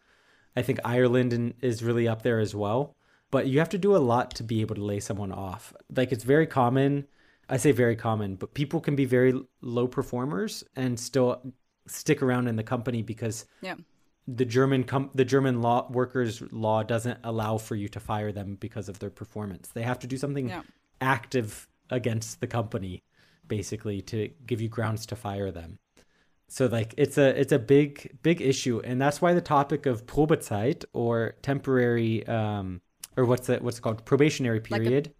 [0.57, 2.95] I think Ireland is really up there as well.
[3.31, 5.73] But you have to do a lot to be able to lay someone off.
[5.95, 7.07] Like it's very common.
[7.49, 11.43] I say very common, but people can be very low performers and still
[11.87, 13.77] stick around in the company because Yeah.
[14.27, 18.57] the German com- the German law workers law doesn't allow for you to fire them
[18.61, 19.69] because of their performance.
[19.69, 20.63] They have to do something Yeah.
[21.01, 23.03] active against the company
[23.49, 25.79] basically to give you grounds to fire them.
[26.49, 30.07] So like it's a it's a big big issue and that's why the topic of
[30.07, 32.81] Probezeit or temporary um
[33.17, 35.15] or what's it what's it called probationary Like a- period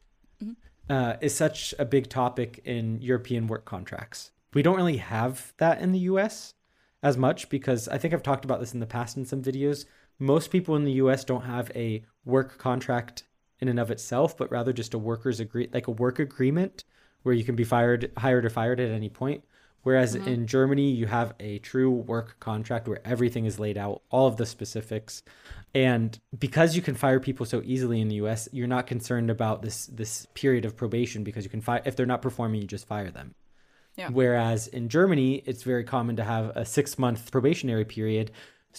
[0.89, 4.31] uh, is such a big topic in European work contracts.
[4.55, 6.55] We don't really have that in the US
[7.03, 9.85] as much because I think I've talked about this in the past in some videos.
[10.19, 13.25] Most people in the US don't have a work contract
[13.61, 16.85] in and of itself, but rather just a workers agree like a work agreement
[17.29, 19.45] where you can be fired, hired or fired at any point.
[19.83, 20.29] Whereas mm-hmm.
[20.29, 24.39] in Germany, you have a true work contract where everything is laid out, all of
[24.39, 25.23] the specifics.
[25.75, 29.61] And because you can fire people so easily in the US, you're not concerned about
[29.61, 32.87] this this period of probation because you can fire if they're not performing, you just
[32.87, 33.35] fire them.
[33.95, 34.09] Yeah.
[34.09, 38.31] Whereas in Germany, it's very common to have a six month probationary period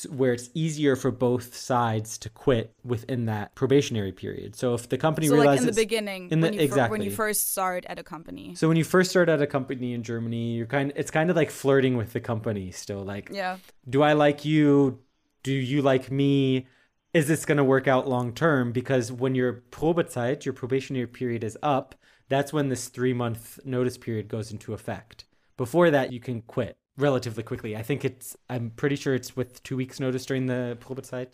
[0.05, 4.55] where it's easier for both sides to quit within that probationary period.
[4.55, 6.89] So if the company So like realizes in the beginning, in the- when, you fir-
[6.89, 8.55] when you first start at a company.
[8.55, 11.29] so when you first start at a company in Germany, you're kind of it's kind
[11.29, 13.03] of like flirting with the company still.
[13.03, 13.57] Like, yeah.
[13.89, 14.99] do I like you?
[15.43, 16.67] Do you like me?
[17.13, 18.71] Is this going to work out long term?
[18.71, 21.95] Because when your Probezeit, your probationary period is up,
[22.27, 25.25] that's when this three month notice period goes into effect.
[25.57, 27.75] Before that, you can quit relatively quickly.
[27.75, 31.27] I think it's, I'm pretty sure it's with two weeks notice during the Probezeit.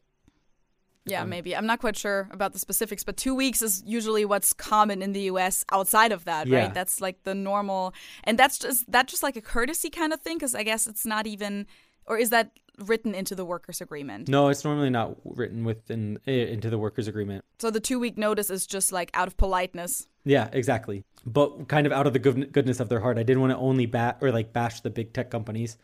[1.07, 1.55] Yeah, um, maybe.
[1.55, 5.13] I'm not quite sure about the specifics, but two weeks is usually what's common in
[5.13, 6.59] the US outside of that, Yeah.
[6.61, 6.74] right?
[6.74, 7.93] That's like the normal.
[8.24, 11.05] And that's just that just like a courtesy kind of thing because I guess it's
[11.05, 11.68] not even
[12.08, 14.28] or is that written into the workers agreement?
[14.28, 17.45] No, it's normally not written within into the workers agreement.
[17.60, 20.08] So the 2 week notice is just like out of politeness.
[20.24, 21.03] Yeah, exactly.
[21.26, 23.58] But kind of out of the good, goodness of their heart, I didn't want to
[23.58, 25.78] only bat or like bash the big tech companies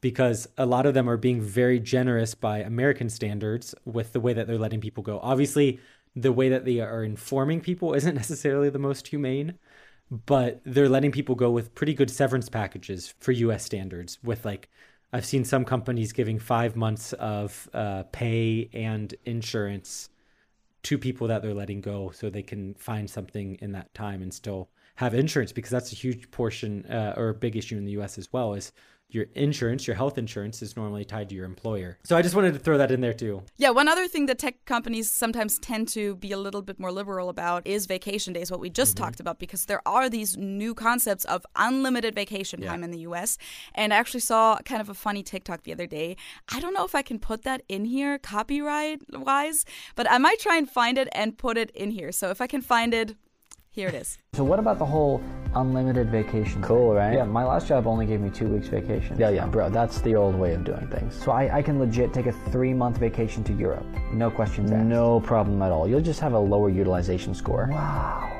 [0.00, 4.32] because a lot of them are being very generous by American standards with the way
[4.32, 5.20] that they're letting people go.
[5.22, 5.80] Obviously,
[6.14, 9.58] the way that they are informing people isn't necessarily the most humane,
[10.10, 14.68] but they're letting people go with pretty good severance packages for US standards with like
[15.12, 20.08] I've seen some companies giving 5 months of uh, pay and insurance
[20.84, 24.32] to people that they're letting go so they can find something in that time and
[24.32, 27.92] still have insurance because that's a huge portion uh, or a big issue in the
[27.92, 28.72] US as well is
[29.14, 31.98] your insurance, your health insurance is normally tied to your employer.
[32.04, 33.42] So I just wanted to throw that in there too.
[33.56, 36.90] Yeah, one other thing that tech companies sometimes tend to be a little bit more
[36.92, 39.04] liberal about is vacation days, what we just Mm-hmm.
[39.04, 42.68] talked about, because there are these new concepts of unlimited vacation Yeah.
[42.70, 43.38] time in the US.
[43.74, 46.16] And I actually saw kind of a funny TikTok the other day.
[46.52, 50.40] I don't know if I can put that in here copyright wise, but I might
[50.40, 52.12] try and find it and put it in here.
[52.12, 53.16] So if I can find it,
[53.72, 54.18] here it is.
[54.34, 55.22] So what about the whole
[55.54, 56.60] unlimited vacation?
[56.62, 56.98] Cool, thing?
[56.98, 57.14] right?
[57.14, 59.18] Yeah, my last job only gave me two weeks vacation.
[59.18, 61.14] Yeah, yeah, bro, that's the old way of doing things.
[61.14, 63.86] So I, I can legit take a three month vacation to Europe.
[64.12, 64.84] No questions asked.
[64.84, 65.88] No problem at all.
[65.88, 67.68] You'll just have a lower utilization score.
[67.72, 68.30] Wow.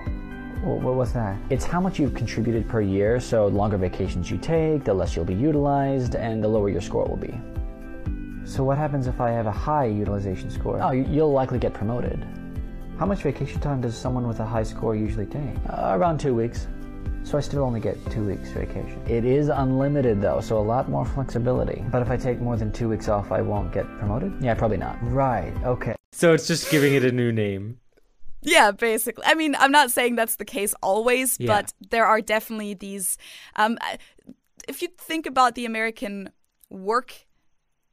[0.63, 1.39] What, what was that?
[1.49, 5.17] It's how much you've contributed per year, so the longer vacations you take, the less
[5.17, 7.41] you'll be utilized, and the lower your score will be.
[8.45, 10.79] So what happens if I have a high utilization score?
[10.83, 12.27] Oh, you'll likely get promoted.
[13.03, 15.57] How much vacation time does someone with a high score usually take?
[15.69, 16.69] Uh, around two weeks.
[17.25, 19.03] So I still only get two weeks vacation.
[19.09, 21.85] It is unlimited though, so a lot more flexibility.
[21.91, 24.33] But if I take more than two weeks off, I won't get promoted?
[24.41, 24.97] Yeah, probably not.
[25.03, 25.97] Right, okay.
[26.13, 27.81] So it's just giving it a new name.
[28.41, 29.25] Yeah, basically.
[29.27, 31.49] I mean, I'm not saying that's the case always, Yeah.
[31.49, 33.19] but there are definitely these.
[33.57, 33.79] Um,
[34.69, 36.31] if you think about the American
[36.71, 37.27] work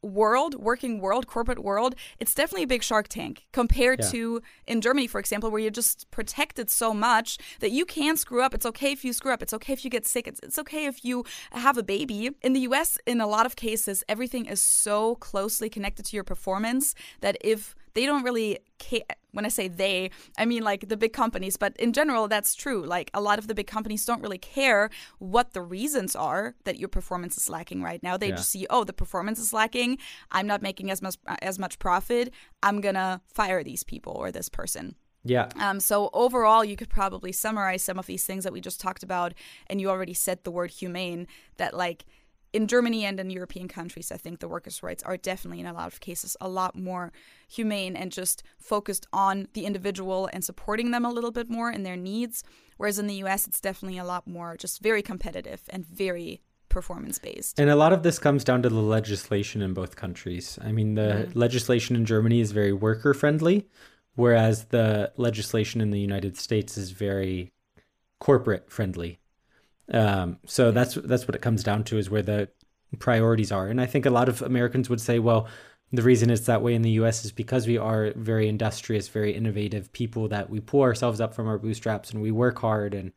[0.02, 4.10] world, working world, corporate world, it's definitely a big shark tank compared Yeah.
[4.12, 8.42] to in Germany, for example, where you're just protected so much that you can screw
[8.42, 8.54] up.
[8.54, 9.42] It's okay if you screw up.
[9.42, 10.28] It's okay if you get sick.
[10.28, 12.32] It's, it's okay if you have a baby.
[12.42, 16.24] In the US, in a lot of cases, everything is so closely connected to your
[16.24, 19.02] performance that if they don't really care.
[19.32, 22.84] When I say they, I mean like the big companies, but in general, that's true.
[22.84, 26.80] Like a lot of the big companies don't really care what the reasons are that
[26.80, 28.18] your performance is lacking right now.
[28.18, 28.38] They Yeah.
[28.38, 30.00] just see, oh, the performance is lacking.
[30.32, 32.34] I'm not making as much as much profit.
[32.64, 34.96] I'm gonna fire these people or this person.
[35.26, 35.50] Yeah.
[35.58, 39.04] Um, so overall, you could probably summarize some of these things that we just talked
[39.04, 39.34] about,
[39.68, 41.28] and you already said the word humane.
[41.58, 42.06] That like
[42.52, 45.74] in Germany and in European countries, I think the workers' rights are definitely in a
[45.74, 47.12] lot of cases a lot more
[47.48, 51.84] humane and just focused on the individual and supporting them a little bit more in
[51.84, 52.44] their needs.
[52.78, 57.20] Whereas in the U.S., it's definitely a lot more just very competitive and very performance
[57.20, 57.60] based.
[57.60, 60.58] And a lot of this comes down to the legislation in both countries.
[60.62, 61.40] I mean, the mm-hmm.
[61.40, 63.68] legislation in Germany is very worker friendly,
[64.16, 67.52] whereas the legislation in the United States is very
[68.20, 69.20] corporate friendly.
[69.92, 72.50] Um, so that's that's what it comes down to is where the
[73.00, 73.68] priorities are.
[73.68, 75.48] And I think a lot of Americans would say, well,
[75.92, 79.32] the reason it's that way in the US is because we are very industrious, very
[79.34, 83.12] innovative people that we pull ourselves up from our bootstraps and we work hard and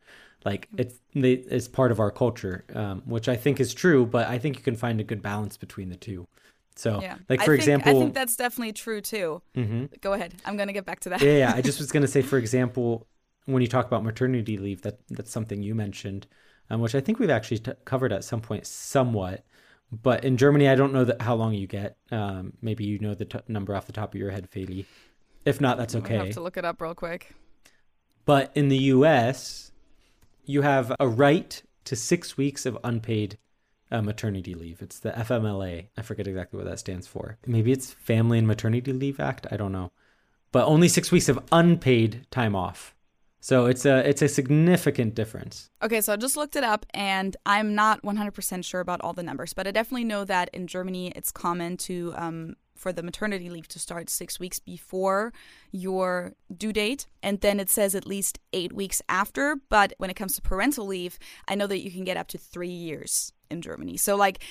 [0.45, 4.05] like it's it's part of our culture, um, which I think is true.
[4.05, 6.27] But I think you can find a good balance between the two.
[6.75, 9.41] So, Yeah, like I for think, example, I think that's definitely true too.
[9.55, 10.01] Mhm.
[10.01, 10.33] Go ahead.
[10.45, 11.21] I'm gonna get back to that.
[11.21, 11.53] yeah, yeah.
[11.55, 13.07] I just was gonna say, for example,
[13.45, 16.27] when you talk about maternity leave, that that's something you mentioned,
[16.73, 19.45] um, which I think we've actually t- covered at some point, somewhat.
[19.91, 21.97] But in Germany, I don't know that how long you get.
[22.11, 24.85] Um, maybe you know the t- number off the top of your head, Feli.
[25.45, 26.17] If not, that's okay.
[26.17, 27.35] have to look it up real quick.
[28.25, 29.71] But in the US,
[30.45, 33.37] you have a right to six weeks of unpaid
[33.91, 34.81] uh, maternity leave.
[34.81, 35.89] It's the FMLA.
[35.95, 37.37] I forget exactly what that stands for.
[37.45, 39.45] Maybe it's Family and Maternity Leave Act.
[39.51, 39.91] I don't know.
[40.51, 42.95] But only six weeks of unpaid time off.
[43.43, 45.69] So it's a it's a significant difference.
[45.81, 49.21] Okay, so I just looked it up and I'm not 100% sure about all the
[49.21, 53.49] numbers, but I definitely know that in Germany it's common to um, for the maternity
[53.49, 55.33] leave to start six weeks before
[55.73, 57.07] your due date.
[57.21, 59.57] And then it says at least eight weeks after.
[59.67, 62.37] But when it comes to parental leave, I know that you can get up to
[62.37, 63.97] three years in Germany.
[63.97, 64.41] So, like,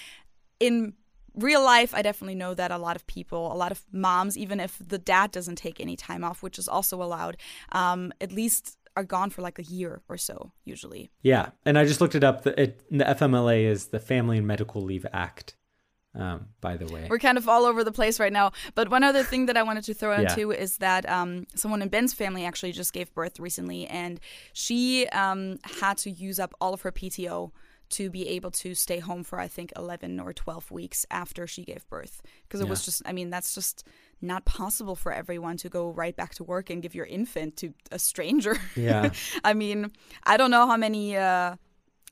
[0.60, 0.92] in
[1.34, 4.60] real life, I definitely know that a lot of people, a lot of moms, even
[4.60, 7.38] if the dad doesn't take any time off, which is also allowed,
[7.72, 11.10] um, at least are gone for like a year or so usually.
[11.22, 12.42] Yeah, and I just looked it up.
[12.42, 15.56] The, it, the FMLA is the Family and Medical Leave Act.
[16.14, 18.52] Um, by the way, We're kind of all over the place right now.
[18.74, 20.34] But one other thing that I wanted to throw in Yeah.
[20.34, 24.20] too is that um, someone in Ben's family actually just gave birth recently, and
[24.52, 27.52] she um, had to use up all of her PTO
[27.92, 31.64] to be able to stay home for I think 11 or 12 weeks after she
[31.64, 33.86] gave birth because it was just I mean that's just
[34.20, 37.74] not possible for everyone to go right back to work and give your infant to
[37.90, 38.56] a stranger.
[38.76, 39.10] Yeah.
[39.44, 39.90] I mean,
[40.24, 41.56] I don't know how many uh,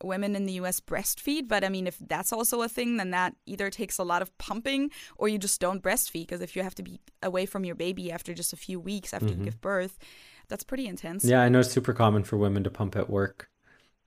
[0.03, 3.35] women in the US breastfeed, but I mean, if that's also a thing, then that
[3.47, 6.23] either takes a lot of pumping or you just don't breastfeed.
[6.27, 9.13] Because if you have to be away from your baby after just a few weeks
[9.15, 9.39] after Mhm.
[9.39, 9.99] you give birth,
[10.49, 11.25] that's pretty intense.
[11.25, 13.50] Yeah, I know it's super common for women to pump at work.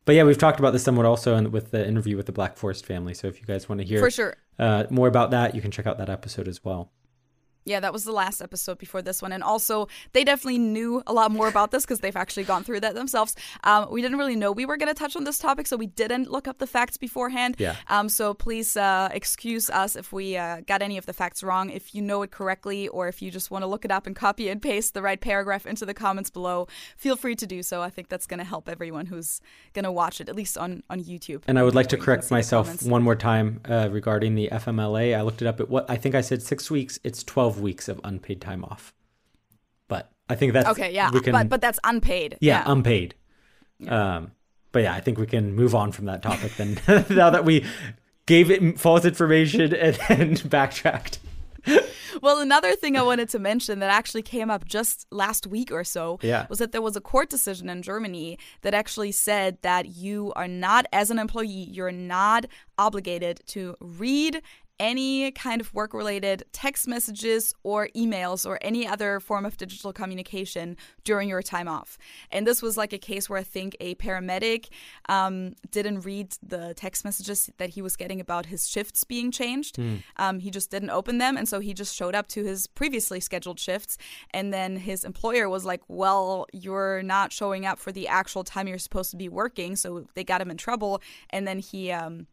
[0.05, 2.57] But yeah, we've talked about this somewhat also in, with the interview with the Black
[2.57, 3.13] Forest family.
[3.13, 4.35] So if you guys want to hear For sure.
[4.59, 6.91] uh, more about that, you can check out that episode as well.
[7.65, 9.31] Yeah, that was the last episode before this one.
[9.31, 12.81] And also, they definitely knew a lot more about this because they've actually gone through
[12.81, 13.35] that themselves.
[13.63, 15.87] Um, we didn't really know we were going to touch on this topic, so we
[15.87, 17.55] didn't look up the facts beforehand.
[17.57, 17.75] Yeah.
[17.87, 21.69] Um, so please uh, excuse us if we uh, got any of the facts wrong.
[21.69, 24.15] If you know it correctly, or if you just want to look it up and
[24.15, 27.81] copy and paste the right paragraph into the comments below, feel free to do so.
[27.81, 29.41] I think that's going to help everyone who's
[29.73, 31.43] going to watch it, at least on, on YouTube.
[31.47, 34.35] And I would like to where you can correct myself one more time uh, regarding
[34.35, 35.17] the FMLA.
[35.17, 36.99] I looked it up at what I think I said six weeks.
[37.03, 38.93] It's 12 weeks of unpaid time off.
[39.87, 42.37] But I think that's Okay, yeah, we can, but but that's unpaid.
[42.41, 43.15] yeah, unpaid.
[43.87, 44.31] Um,
[44.71, 46.79] but yeah, I think we can move on from that topic then.
[47.09, 47.65] now that we
[48.25, 51.19] gave it false information and then backtracked.
[52.21, 55.83] Well, another thing I wanted to mention that actually came up just last week or
[55.83, 56.45] so Yeah.
[56.49, 60.47] was that there was a court decision in Germany that actually said that you are
[60.47, 62.45] not, as an employee, you're not
[62.77, 64.41] obligated to read
[64.83, 69.93] any kind of work related text messages or emails or any other form of digital
[69.93, 70.75] communication
[71.05, 71.97] during your time off.
[72.31, 74.67] And this was like a case where I think a paramedic
[75.07, 79.77] um, didn't read the text messages that he was getting about his shifts being changed.
[80.17, 81.37] Um, he just didn't open them.
[81.37, 83.97] And so he just showed up to his previously scheduled shifts.
[84.31, 88.67] And then his employer was like, Well, you're not showing up for the actual time
[88.67, 89.77] you're supposed to be working.
[89.77, 91.01] So they got him in trouble.
[91.29, 92.27] And then he, um,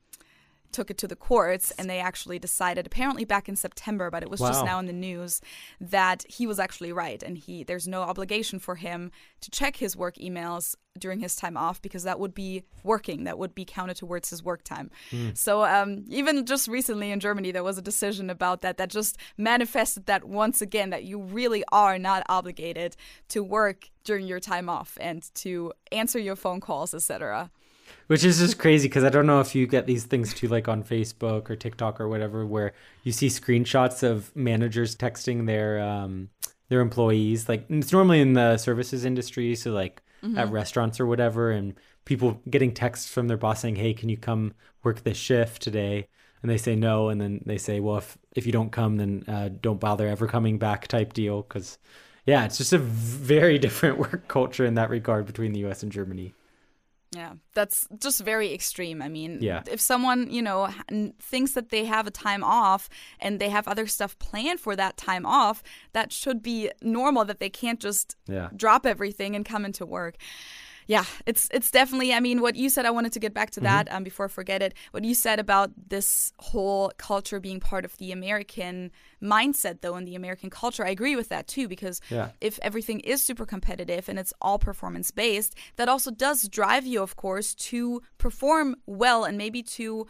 [0.72, 4.30] took it to the courts and they actually decided apparently back in September but it
[4.30, 5.40] was just now in the news
[5.80, 9.10] that he was actually right and he there's no obligation for him
[9.40, 13.38] to check his work emails during his time off because that would be working that
[13.38, 14.90] would be counted towards his work time.
[15.34, 19.16] So um, even just recently in germany there was a decision about that that just
[19.36, 22.96] manifested that once again that you really are not obligated
[23.28, 27.50] to work during your time off and to answer your phone calls etc
[28.06, 30.66] Which is just crazy because I don't know if you get these things too, like
[30.68, 32.72] on Facebook or TikTok or whatever, where
[33.04, 36.28] you see screenshots of managers texting their um,
[36.68, 37.48] their employees.
[37.48, 40.02] Like it's normally in the services industry, so like
[40.36, 41.74] at restaurants or whatever, and
[42.04, 46.08] people getting texts from their boss saying, "Hey, can you come work this shift today?"
[46.42, 49.24] And they say no, and then they say, "Well, if if you don't come, then
[49.28, 51.78] uh, don't bother ever coming back." Type deal, because
[52.26, 55.82] yeah, it's just a very different work culture in that regard between the U.S.
[55.82, 56.34] and Germany.
[57.12, 59.02] Yeah, that's just very extreme.
[59.02, 59.62] I mean, Yeah.
[59.68, 60.68] if someone, you know,
[61.18, 62.88] thinks that they have a time off
[63.18, 65.60] and they have other stuff planned for that time off,
[65.92, 68.48] that should be normal that they can't just Yeah.
[68.54, 70.16] drop everything and come into work.
[70.90, 72.12] Yeah, it's it's definitely.
[72.12, 72.84] I mean, what you said.
[72.84, 74.72] I wanted to get back to that um, before I forget it.
[74.90, 78.90] What you said about this whole culture being part of the American
[79.22, 81.66] mindset, though, and the American culture, I agree with that too.
[81.68, 82.28] Because Yeah.
[82.40, 87.00] if everything is super competitive and it's all performance based, that also does drive you,
[87.02, 90.06] of course, to perform well and maybe to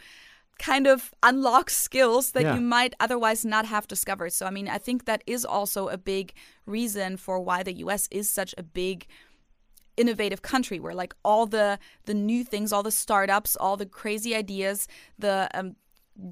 [0.58, 2.54] kind of unlock skills that Yeah.
[2.54, 4.32] you might otherwise not have discovered.
[4.32, 6.32] So, I mean, I think that is also a big
[6.66, 9.06] reason for why the US is such a big
[10.00, 14.34] innovative country where like all the the new things all the startups all the crazy
[14.34, 14.88] ideas
[15.18, 15.76] the um,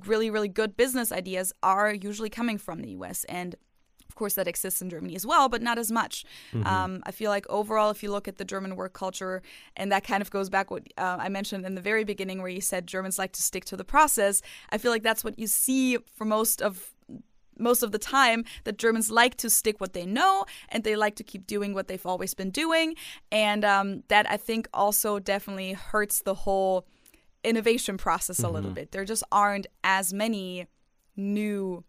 [0.07, 3.55] really really good business ideas are usually coming from the us and
[4.09, 6.25] of course that exists in germany as well but not as much.
[6.65, 9.43] Um, i feel like overall if you look at the german work culture
[9.77, 12.49] and that kind of goes back what uh, i mentioned in the very beginning where
[12.49, 14.41] you said germans like to stick to the process
[14.71, 16.95] i feel like that's what you see for most of
[17.59, 21.17] most of the time that Germans like to stick what they know and they like
[21.17, 22.95] to keep doing what they've always been doing.
[23.33, 26.87] And um, that I think also definitely hurts the whole
[27.45, 28.91] innovation process a little bit.
[28.93, 30.67] There just aren't as many
[31.17, 31.85] new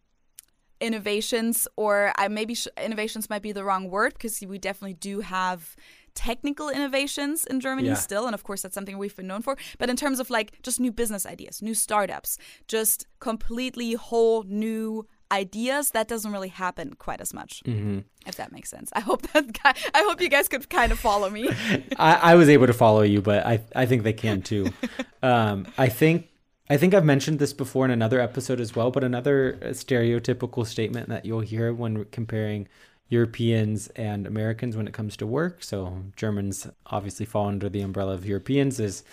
[0.82, 5.20] innovations, or I maybe sh- innovations might be the wrong word because we definitely do
[5.22, 5.76] have
[6.16, 7.94] technical innovations in Germany Yeah.
[7.94, 10.62] still and of course that's something we've been known for but in terms of like
[10.64, 16.94] just new business ideas new startups just completely whole new ideas that doesn't really happen
[16.96, 17.62] quite as much
[18.26, 21.00] if that makes sense i hope that guy, i hope you guys could kind of
[21.00, 21.50] follow me
[21.98, 24.72] I, I was able to follow you, but I I think they can too.
[25.24, 26.30] um, I think
[26.70, 31.10] I think I've mentioned this before in another episode as well, but another stereotypical statement
[31.10, 32.68] that you'll hear when comparing
[33.10, 35.64] Europeans and Americans when it comes to work.
[35.64, 38.80] So Germans obviously fall under the umbrella of Europeans.
[38.80, 39.04] Is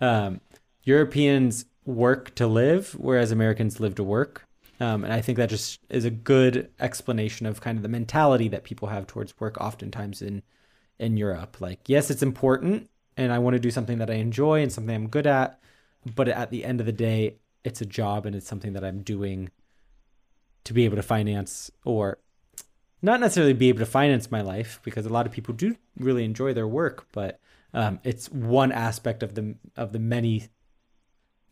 [0.00, 0.40] um,
[0.82, 4.43] Europeans work to live, whereas Americans live to work.
[4.80, 8.48] Um, and I think that just is a good explanation of kind of the mentality
[8.48, 10.42] that people have towards work, oftentimes in
[10.98, 11.60] in Europe.
[11.60, 14.94] Like, yes, it's important, and I want to do something that I enjoy and something
[14.94, 15.60] I'm good at,
[16.14, 19.02] but at the end of the day, it's a job and it's something that I'm
[19.02, 19.50] doing
[20.64, 22.18] to be able to finance or
[23.02, 26.24] not necessarily be able to finance my life because a lot of people do really
[26.24, 27.38] enjoy their work, but
[27.74, 30.48] um, it's one aspect of the of the many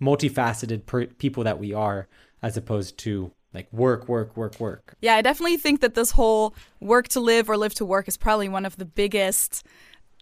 [0.01, 2.09] multifaceted per- people that we are,
[2.43, 4.95] as opposed to like work, work, work, work.
[5.01, 8.17] yeah i definitely think that this whole work to live or live to work is
[8.17, 9.65] probably one of the biggest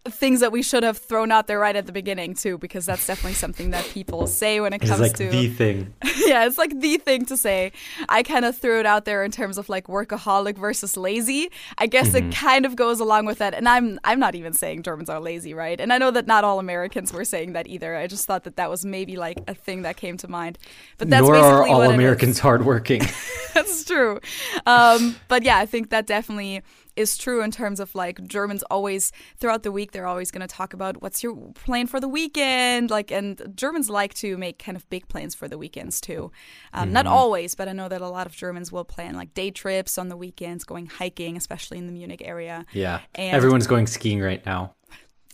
[0.09, 3.07] things that we should have thrown out there right at the beginning too because that's
[3.07, 5.92] definitely something that people say when it It's comes like to the thing.
[6.26, 7.72] yeah, it's like the thing to say.
[8.09, 11.51] I kind of threw it out there in terms of like workaholic versus lazy.
[11.76, 13.53] I guess it kind of goes along with that.
[13.53, 15.78] And I'm I'm not even saying Germans are lazy, right?
[15.78, 17.94] And I know that not all Americans were saying that either.
[17.94, 20.59] I just thought that that was maybe like a thing that came to mind.
[20.96, 21.82] But that's Nor are all.
[21.82, 23.03] Americans hardworking.
[23.55, 24.20] That's true.
[24.64, 26.62] Um, but yeah, I think that definitely
[27.01, 30.55] is true in terms of like Germans always throughout the week they're always going to
[30.57, 34.76] talk about what's your plan for the weekend like and Germans like to make kind
[34.76, 36.30] of big plans for the weekends too.
[36.72, 39.51] Um, Not always, but I know that a lot of Germans will plan like day
[39.51, 42.64] trips on the weekends, going hiking, especially in the Munich area.
[42.72, 43.01] Yeah.
[43.14, 44.74] And- Everyone's going skiing right now.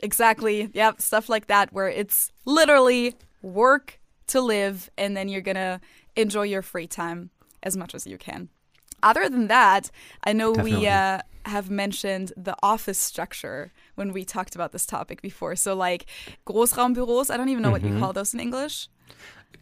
[0.02, 0.70] Exactly.
[0.74, 3.98] Yeah, stuff like that where it's literally work
[4.28, 5.80] to live and then you're going to
[6.16, 7.30] enjoy your free time.
[7.62, 8.48] as much as you can.
[9.10, 9.82] Other than that,
[10.28, 13.60] I know we uh, have mentioned the office structure
[13.94, 15.54] when we talked about this topic before.
[15.64, 16.02] So, like
[16.50, 17.94] Großraumbüros, I don't even know what Mm-hmm.
[17.98, 18.88] you call those in English.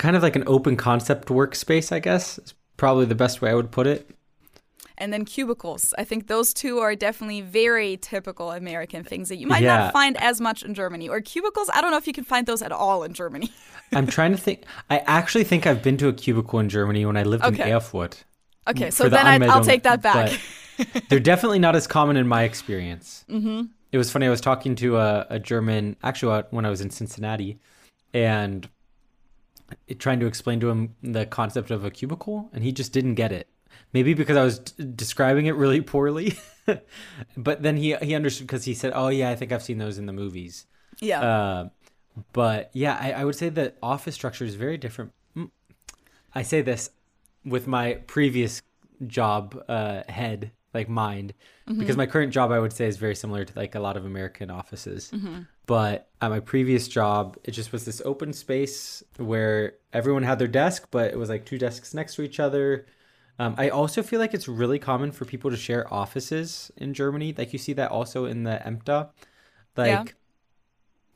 [0.04, 2.38] Kind of like an open concept workspace, I guess.
[2.38, 4.00] Is probably the best way I would put it.
[4.96, 5.92] And then cubicles.
[5.98, 9.76] I think those two are definitely very typical American things that you might Yeah.
[9.76, 11.08] not find as much in Germany.
[11.08, 13.50] Or cubicles, I don't know if you can find those at all in Germany.
[13.92, 14.58] I'm trying to think.
[14.88, 17.68] I actually think I've been to a cubicle in Germany when I lived Okay.
[17.70, 18.24] in Erfurt.
[18.68, 20.38] Okay, so the then I, I'll take that back.
[21.08, 23.24] they're definitely not as common in my experience.
[23.28, 23.62] Mm-hmm.
[23.92, 24.26] It was funny.
[24.26, 27.58] I was talking to a, a German, actually, uh, when I was in Cincinnati,
[28.12, 28.68] and
[29.86, 33.14] it- trying to explain to him the concept of a cubicle, and he just didn't
[33.14, 33.48] get it.
[33.92, 36.36] Maybe because I was d- describing it really poorly,
[37.36, 39.98] but then he he understood because he said, "Oh yeah, I think I've seen those
[39.98, 40.66] in the movies."
[41.00, 41.20] yeah.
[41.20, 41.68] Uh,
[42.32, 45.12] but yeah, I, I would say that office structure is very different.
[45.36, 45.50] Mm.
[46.34, 46.90] I say this
[47.44, 48.62] with my previous
[49.06, 51.34] job uh, head, like mind,
[51.66, 54.04] because my current job I would say is very similar to like a lot of
[54.04, 55.12] American offices.
[55.66, 60.48] But at my previous job, it just was this open space where everyone had their
[60.48, 62.86] desk, but it was like two desks next to each other.
[63.38, 67.34] Um, I also feel like it's really common for people to share offices in Germany.
[67.36, 69.08] Like you see that also in the Ämter.
[69.76, 70.04] Like Yeah.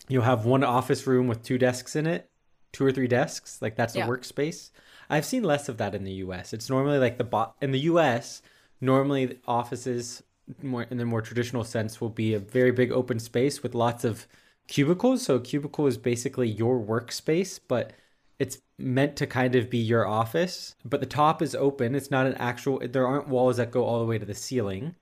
[0.08, 2.30] you'll have one office room with two desks in it,
[2.72, 3.60] two or three desks.
[3.62, 4.06] Like that's Yeah.
[4.06, 4.70] a workspace.
[5.10, 6.52] I've seen less of that in the U.S.
[6.52, 8.42] It's normally like the in the U.S.
[8.80, 10.22] Normally offices,
[10.62, 14.04] more in the more traditional sense, will be a very big open space with lots
[14.04, 14.26] of
[14.68, 15.22] cubicles.
[15.22, 17.92] So a cubicle is basically your workspace, but
[18.38, 20.76] it's meant to kind of be your office.
[20.84, 21.94] But the top is open.
[21.94, 22.78] It's not an actual.
[22.78, 24.94] There aren't walls that go all the way to the ceiling.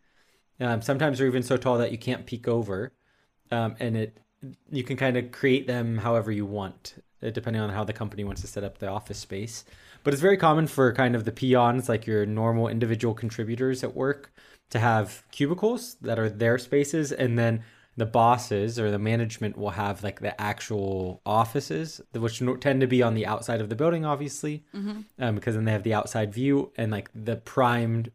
[0.59, 2.93] Um, sometimes they're even so tall that you can't peek over,
[3.51, 4.19] um, and it
[4.71, 8.25] you can kind of create them however you want, uh, depending on how the company
[8.25, 9.65] wants to set up the office space.
[10.07, 13.97] But it's very common for kind of the peons, like your normal individual contributors at
[13.97, 14.33] work,
[14.71, 17.65] to have cubicles that are their spaces, and then
[17.97, 23.03] the bosses or the management will have like the actual offices, which tend to be
[23.03, 24.65] on the outside of the building, obviously,
[25.19, 28.13] um, because then they have the outside view and like the primed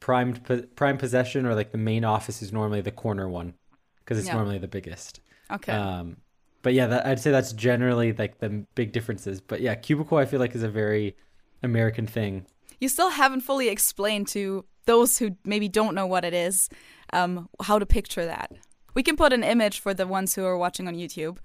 [0.00, 3.54] primed po- prime possession or like the main office is normally the corner one
[4.00, 4.34] because it's Yeah.
[4.34, 5.20] normally the biggest.
[5.50, 5.72] okay.
[5.72, 6.18] Um,
[6.62, 9.40] but yeah, that, I'd say that's generally like the big differences.
[9.40, 11.16] But yeah, cubicle I feel like is a very
[11.62, 12.46] American thing.
[12.80, 16.68] you still haven't fully explained to those who maybe don't know what it is
[17.12, 18.52] um, how to picture that.
[18.94, 21.38] We can put an image for the ones who are watching on YouTube.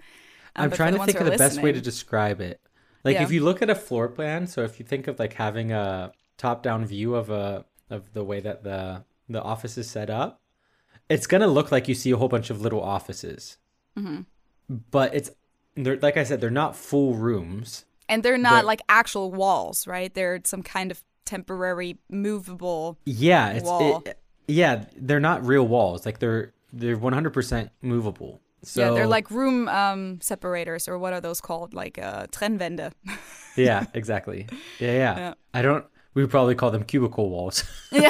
[0.55, 2.59] um, I'm trying to think of the best way to describe it.
[3.03, 3.23] Like Yeah.
[3.23, 6.11] if you look at a floor plan, so if you think of like having a
[6.37, 10.41] top-down view of a of the way that the the office is set up,
[11.09, 13.57] it's gonna look like you see a whole bunch of little offices.
[13.97, 14.21] Mm-hmm.
[14.69, 15.31] But it's
[15.75, 17.85] they're like I said, they're not full rooms.
[18.09, 20.13] And they're not like actual walls, right?
[20.13, 22.97] They're some kind of temporary movable.
[23.05, 24.03] Yeah, it's Wall.
[24.05, 26.05] It, yeah, they're not real walls.
[26.05, 28.41] Like they're they're 100% movable.
[28.63, 31.73] So yeah, they're like room um, separators, or what are those called?
[31.73, 32.91] Like uh, Trennwände.
[33.55, 34.47] Yeah, exactly.
[34.79, 35.33] Yeah, yeah, Yeah.
[35.53, 35.85] I don't
[36.15, 37.63] we would probably call them cubicle walls.
[37.91, 38.09] yeah,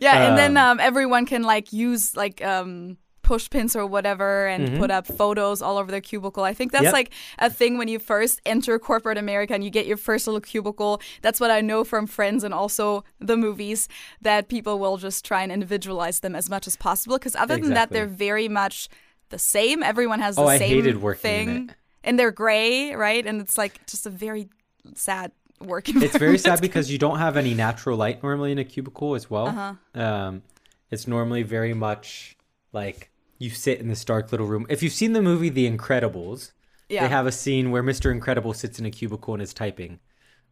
[0.00, 2.96] yeah, and then um, everyone can like use like um,
[3.28, 6.42] push pins or whatever and put up photos all over their cubicle.
[6.50, 6.96] I think that's Mm-hmm.
[6.96, 7.00] Yep.
[7.00, 10.40] like a thing when you first enter corporate America and you get your first little
[10.40, 11.00] cubicle.
[11.20, 13.80] That's what I know from friends and also the movies
[14.22, 17.18] that people will just try and individualize them as much as possible.
[17.18, 18.88] Because other than that, they're very much
[19.28, 19.82] the same.
[19.82, 21.70] Everyone has the Oh, same working thing,
[22.02, 23.26] and they're gray, right?
[23.26, 24.48] And it's like just a very
[24.94, 28.64] sad work it's very sad because you don't have any natural light normally in a
[28.64, 29.48] cubicle as well.
[29.48, 29.74] Uh-huh.
[30.02, 30.42] Um,
[30.90, 32.36] it's normally very much
[32.72, 34.66] like you sit in this dark little room.
[34.68, 36.52] If you've seen the movie The Incredibles,
[36.88, 37.02] Yeah.
[37.02, 38.10] they have a scene where Mr.
[38.10, 40.00] Incredible sits in a cubicle and is typing.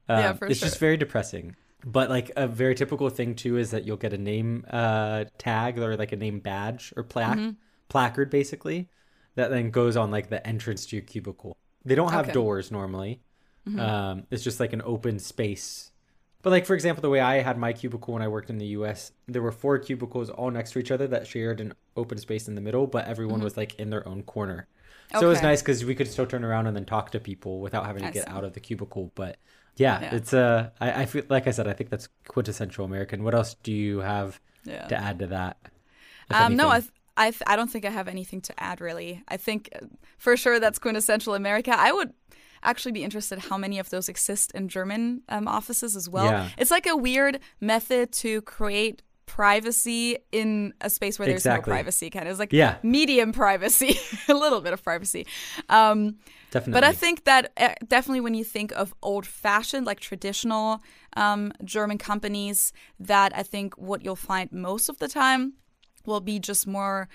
[0.09, 1.57] Um, Yeah, for it's just very depressing.
[1.85, 5.79] But like a very typical thing too is that you'll get a name uh, tag
[5.79, 7.51] or like a name badge or plaque Mm-hmm.
[7.89, 8.89] placard basically
[9.37, 11.57] that then goes on like the entrance to your cubicle.
[11.85, 12.33] They don't have Okay.
[12.33, 13.21] doors normally.
[13.79, 15.91] Um, it's just like an open space.
[16.47, 18.67] But like for example, the way I had my cubicle when I worked in the
[18.79, 22.47] U.S., there were four cubicles all next to each other that shared an open space
[22.47, 24.69] in the middle, but everyone was like in their own corner.
[25.13, 27.59] So it was nice because we could still turn around and then talk to people
[27.61, 28.31] without having to I get see.
[28.31, 29.11] out of the cubicle.
[29.17, 29.39] But
[29.75, 30.15] yeah, Yeah.
[30.15, 33.25] it's uh, I, I feel like I said, I think that's quintessential American.
[33.25, 34.87] What else do you have Yeah.
[34.87, 35.57] to add to that?
[36.31, 39.21] Um, no, I, th- I, th- I don't think I have anything to add really.
[39.27, 39.87] I think uh,
[40.17, 41.75] for sure that's quintessential America.
[41.77, 42.13] I would
[42.63, 46.27] actually be interested how many of those exist in German um, offices as well.
[46.27, 46.49] Yeah.
[46.59, 51.71] It's like a weird method to create privacy in a space where there's Exactly.
[51.71, 52.11] no privacy.
[52.11, 52.77] Kind of it's like Yeah.
[52.83, 53.99] medium privacy,
[54.29, 55.27] a little bit of privacy.
[55.69, 56.17] Um,
[56.53, 56.73] Definitely.
[56.81, 60.81] but I think that uh, definitely when you think of old fashioned, like traditional
[61.17, 65.55] um, German companies, that I think what you'll find most of the time
[66.07, 67.09] will be just more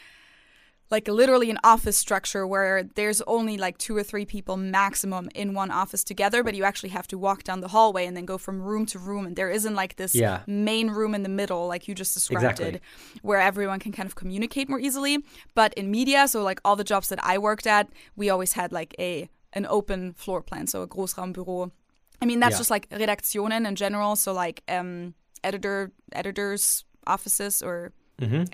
[0.92, 5.54] like literally an office structure where there's only like two or three people maximum in
[5.54, 8.38] one office together, but you actually have to walk down the hallway and then go
[8.38, 9.26] from room to room.
[9.26, 10.42] And there isn't like this Yeah.
[10.48, 12.68] main room in the middle, like you just described Exactly.
[12.76, 12.82] it,
[13.22, 15.24] where everyone can kind of communicate more easily.
[15.56, 18.72] But in media, so like all the jobs that I worked at, we always had
[18.72, 21.72] like a an open floor plan, so a Großraumbüro.
[22.22, 22.58] I mean, that's Yeah.
[22.60, 25.14] just like Redaktionen in general, so like um,
[25.44, 27.92] editor editors offices or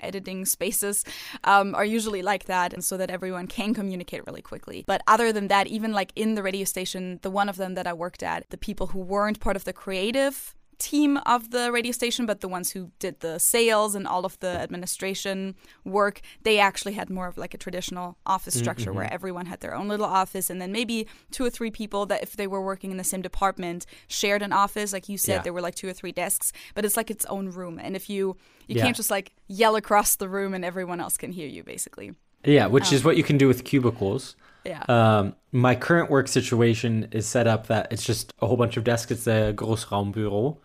[0.00, 1.04] editing spaces
[1.44, 4.84] um, are usually like that and so that everyone can communicate really quickly.
[4.86, 7.86] But other than that even like in the radio station the one of them that
[7.86, 11.92] i worked at the people who weren't part of the creative team of the radio
[11.92, 15.54] station but the ones who did the sales and all of the administration
[15.84, 19.14] work they actually had more of like a traditional office mm, structure where mm-hmm.
[19.14, 22.36] everyone had their own little office and then maybe two or three people that if
[22.36, 25.42] they were working in the same department shared an office like you said Yeah.
[25.42, 28.08] there were like two or three desks but it's like its own room and if
[28.08, 28.36] you
[28.68, 28.84] you Yeah.
[28.84, 32.12] can't just like yell across the room and everyone else can hear you basically
[32.44, 34.36] Yeah, which is um, what you can do with cubicles.
[34.64, 38.76] yeah Um, my current work situation is set up that it's just a whole bunch
[38.76, 39.10] of desks.
[39.10, 40.58] It's a Großraumbüro.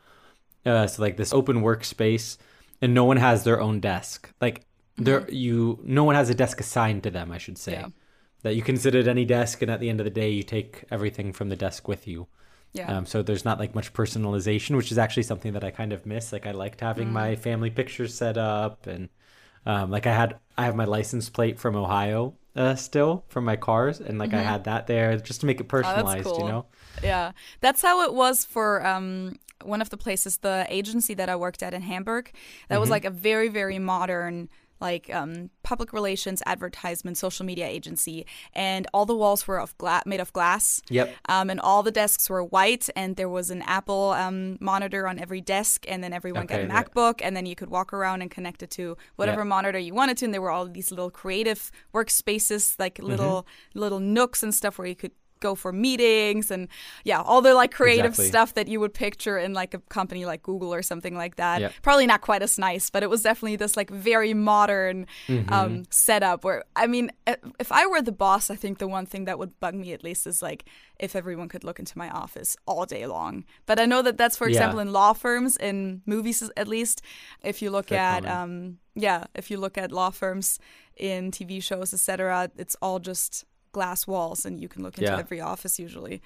[0.66, 2.38] Uh, so like this open workspace,
[2.82, 4.32] and no one has their own desk.
[4.42, 4.66] Like
[4.98, 7.32] there, you, no one has a desk assigned to them.
[7.32, 7.88] I should say Yeah.
[8.44, 10.44] that you can sit at any desk, and at the end of the day, you
[10.44, 12.28] take everything from the desk with you.
[12.74, 15.94] yeah Um, so there's not like much personalization, which is actually something that I kind
[15.94, 16.32] of miss.
[16.34, 19.10] Like I liked having my family pictures set up, and
[19.66, 23.56] um, like I had I have my license plate from Ohio uh, still from my
[23.56, 26.26] cars, and like I had that there just to make it Oh, personalized.
[26.26, 26.40] cool.
[26.40, 26.66] You know?
[27.02, 27.32] Yeah
[27.62, 31.64] that's how it was for um one of the places the agency that i worked
[31.64, 32.26] at in hamburg
[32.68, 32.82] that Mm-hmm.
[32.82, 34.50] was like a very very modern
[34.82, 40.02] like um, public relations advertisement social media agency and all the walls were of gla-
[40.06, 41.16] made of glass Yep.
[41.30, 45.20] um, and all the desks were white and there was an apple um, monitor on
[45.20, 46.84] every desk and then everyone got Okay, a yeah.
[46.84, 49.46] macbook and then you could walk around and connect it to whatever Yeah.
[49.56, 53.08] monitor you wanted to and there were all these little creative workspaces like Mm-hmm.
[53.12, 55.12] little little nooks and stuff where you could
[55.48, 56.68] go for meetings and
[57.04, 58.28] yeah all the like creative Exactly.
[58.34, 61.58] stuff that you would picture in like a company like google or something like that
[61.88, 65.54] probably not quite as nice but it was definitely this like very modern Mm-hmm.
[65.58, 67.08] um, setup where i mean
[67.64, 70.04] if i were the boss i think the one thing that would bug me at
[70.04, 70.62] least is like
[71.06, 74.38] if everyone could look into my office all day long but i know that that's
[74.38, 74.54] for Yeah.
[74.54, 77.02] example in law firms in movies at least
[77.52, 80.60] if you look Very at um, yeah if you look at law firms
[81.12, 85.20] in tv shows etc it's all just glass walls and you can look into Yeah.
[85.20, 86.22] every office usually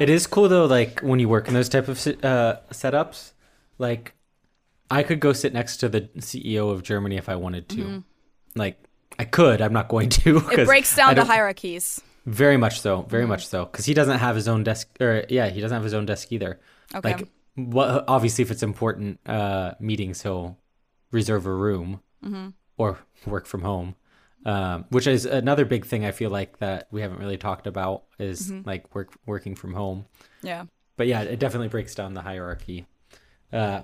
[0.00, 3.32] It is cool though, like when you work in those type of uh, setups.
[3.78, 4.14] Like,
[4.90, 8.02] I could go sit next to the CEO of Germany if I wanted to.
[8.56, 8.76] Like,
[9.18, 9.60] I could.
[9.60, 10.40] I'm not going to.
[10.40, 10.60] Mm-hmm.
[10.60, 13.02] it breaks down the hierarchies Very much so.
[13.02, 13.28] Very Mm-hmm.
[13.30, 13.64] much so.
[13.66, 16.32] Because he doesn't have his own desk, or yeah, he doesn't have his own desk
[16.32, 16.58] either.
[16.94, 17.12] Okay.
[17.14, 18.04] Like, what?
[18.08, 20.58] Obviously, if it's important uh, meetings, he'll
[21.12, 22.48] reserve a room Mm-hmm.
[22.76, 23.94] or work from home.
[24.46, 28.04] Um, which is another big thing I feel like that we haven't really talked about
[28.18, 28.68] is Mm-hmm.
[28.68, 30.06] like work working from home.
[30.42, 30.64] yeah
[30.96, 32.86] But yeah, it definitely breaks down the hierarchy.
[33.52, 33.82] Uh,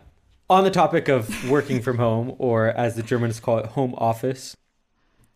[0.49, 4.57] on the topic of working from home, or as the Germans call it, home office,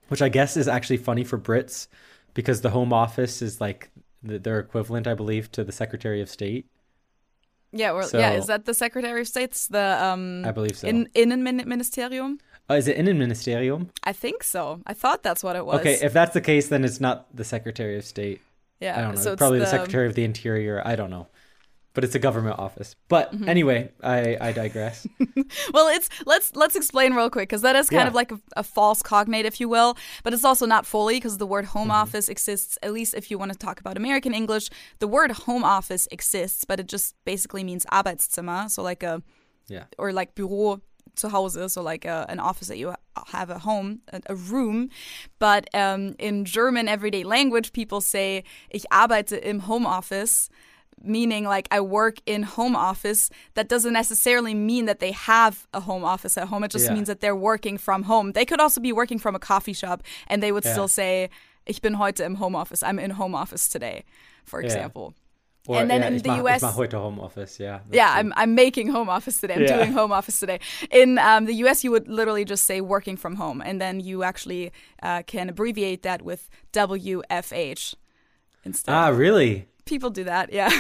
[0.09, 1.89] which I guess is actually funny for Brits
[2.35, 3.91] because the home office is like
[4.27, 6.67] th- their equivalent, I believe, to the Secretary of State.
[7.73, 8.33] Yeah, or, So- yeah.
[8.33, 10.45] Is that the Secretary of State's the um?
[10.47, 10.87] I believe so.
[10.87, 12.39] In Innenministerium.
[12.71, 13.89] Uh, is it Innenministerium?
[14.05, 14.81] I think so.
[14.87, 15.81] I thought that's what it was.
[15.81, 18.41] Okay, if that's the case, then it's not the Secretary of State.
[18.81, 18.99] yeah.
[18.99, 19.21] I don't know.
[19.21, 20.83] So it's probably the, the Secretary of the Interior.
[20.85, 21.29] I don't know.
[21.95, 22.95] But it's a government office.
[23.09, 23.49] But Mm-hmm.
[23.49, 25.07] anyway, I, I digress.
[25.73, 28.09] Well, it's let's let's explain real quick because that is kind Yeah.
[28.09, 31.39] of like a, a false cognate, if you will, but it's also not fully because
[31.39, 32.03] the word home Mm-hmm.
[32.03, 32.79] office exists.
[32.83, 36.65] At least if you want to talk about American English, the word home office exists,
[36.67, 39.23] but it just basically means Arbeitszimmer, so like a
[39.69, 39.85] yeah.
[39.97, 40.81] or like Büro
[41.19, 42.95] zu Hause, so like a, an office that you
[43.33, 44.91] have at home, a, room.
[45.39, 50.49] But um, in German everyday language, people say ich arbeite im Homeoffice,
[51.03, 53.31] meaning like I work in home office.
[53.55, 56.65] That doesn't necessarily mean that they have a home office at home.
[56.65, 56.95] It just Yeah.
[56.95, 58.33] means that they're working from home.
[58.33, 60.73] They could also be working from a coffee shop, and they would Yeah.
[60.73, 61.31] still say
[61.67, 62.83] ich bin heute im Home Office.
[62.83, 64.05] I'm in home office today,
[64.45, 64.89] for Yeah.
[65.69, 67.81] Or, And then yeah, in the mach, US Ich mach heute home office, yeah.
[67.93, 68.21] yeah, true.
[68.21, 69.55] I'm I'm making home office today.
[69.55, 69.77] I'm Yeah.
[69.77, 70.61] doing home office today.
[70.91, 74.23] In um, the U.S., you would literally just say working from home, and then you
[74.25, 77.95] actually uh, can abbreviate that with WFH
[78.65, 78.93] instead.
[78.95, 79.67] Ah, really?
[79.85, 80.71] People do that, yeah.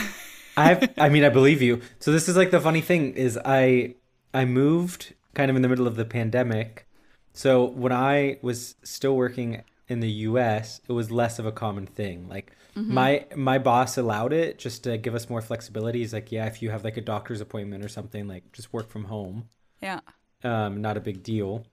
[0.57, 1.81] I I mean I believe you.
[2.01, 3.95] So this is like the funny thing is I
[4.35, 6.87] I moved kind of in the middle of the pandemic.
[7.33, 11.87] So when I was still working in the US, it was less of a common
[11.87, 12.27] thing.
[12.29, 15.99] Like my my boss allowed it just to give us more flexibility.
[16.01, 18.89] He's like, yeah, if you have like a doctor's appointment or something, like just work
[18.89, 19.49] from home.
[19.81, 20.01] Yeah.
[20.45, 21.65] Um, not a big deal.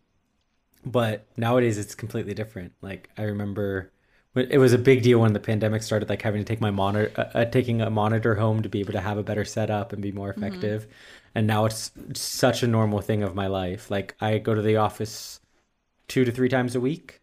[0.86, 2.74] But nowadays it's completely different.
[2.82, 3.92] Like I remember
[4.34, 6.72] when- it was a big deal when the pandemic started, like having to take my
[6.72, 9.94] monitor, uh, uh, taking a monitor home to be able to have a better setup
[9.94, 10.88] and be more effective.
[11.34, 13.90] And now it's such a normal thing of my life.
[13.90, 15.40] Like I go to the office
[16.08, 17.22] two to three times a week,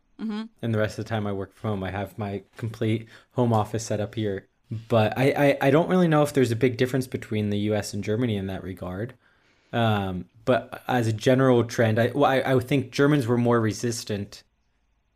[0.62, 1.84] and the rest of the time I work from home.
[1.84, 4.48] I have my complete home office set up here.
[4.88, 7.92] But I, I, I don't really know if there's a big difference between the U.S.
[7.92, 9.14] and Germany in that regard.
[9.72, 14.42] Um, but as a general trend, I, well, I I think Germans were more resistant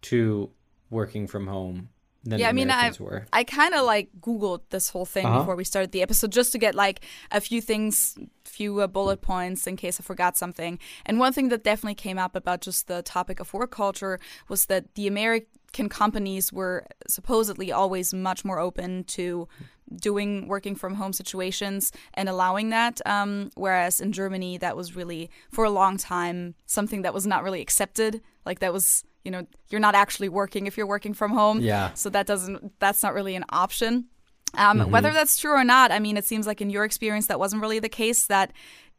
[0.03, 0.51] to
[0.90, 1.88] working from home
[2.31, 3.27] than yeah, I mean, I were.
[3.33, 5.39] I kind of like Googled this whole thing Uh-huh.
[5.41, 7.01] before we started the episode just to get like
[7.31, 10.79] a few things, few uh, bullet points in case I forgot something.
[11.07, 14.18] And one thing that definitely came up about just the topic of work culture
[14.49, 19.49] was that the American companies were supposedly always much more open to
[19.95, 23.01] doing working from home situations and allowing that.
[23.07, 27.43] Um, whereas in Germany, that was really for a long time something that was not
[27.45, 28.20] really accepted.
[28.45, 31.61] Like that was, you know, you're not actually working if you're working from home.
[31.61, 31.91] Yeah.
[31.95, 34.07] So that doesn't that's not really an option.
[34.55, 37.39] Um, Whether that's true or not, I mean, it seems like in your experience that
[37.39, 38.27] wasn't really the case.
[38.29, 38.53] That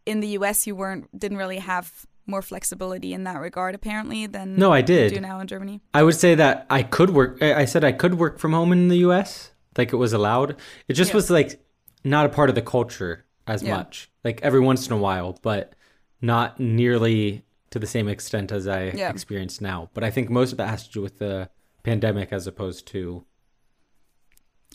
[0.05, 0.67] in the U.S.
[0.67, 4.84] you weren't didn't really have more flexibility in that regard apparently than No, I you
[4.84, 5.13] did.
[5.13, 5.80] do now in Germany.
[5.93, 7.38] I would say that I could work.
[7.41, 9.51] I I said I could work from home in the U.S.
[9.78, 10.57] Like it was allowed.
[10.89, 11.15] It just Yeah.
[11.19, 11.59] was like
[12.03, 13.78] not a part of the culture as Yeah.
[13.78, 14.11] much.
[14.25, 15.73] Like every once in a while, but
[16.21, 19.09] not nearly to the same extent as I Yeah.
[19.09, 19.89] experience now.
[19.93, 21.49] But I think most of that has to do with the
[21.84, 23.26] pandemic as opposed to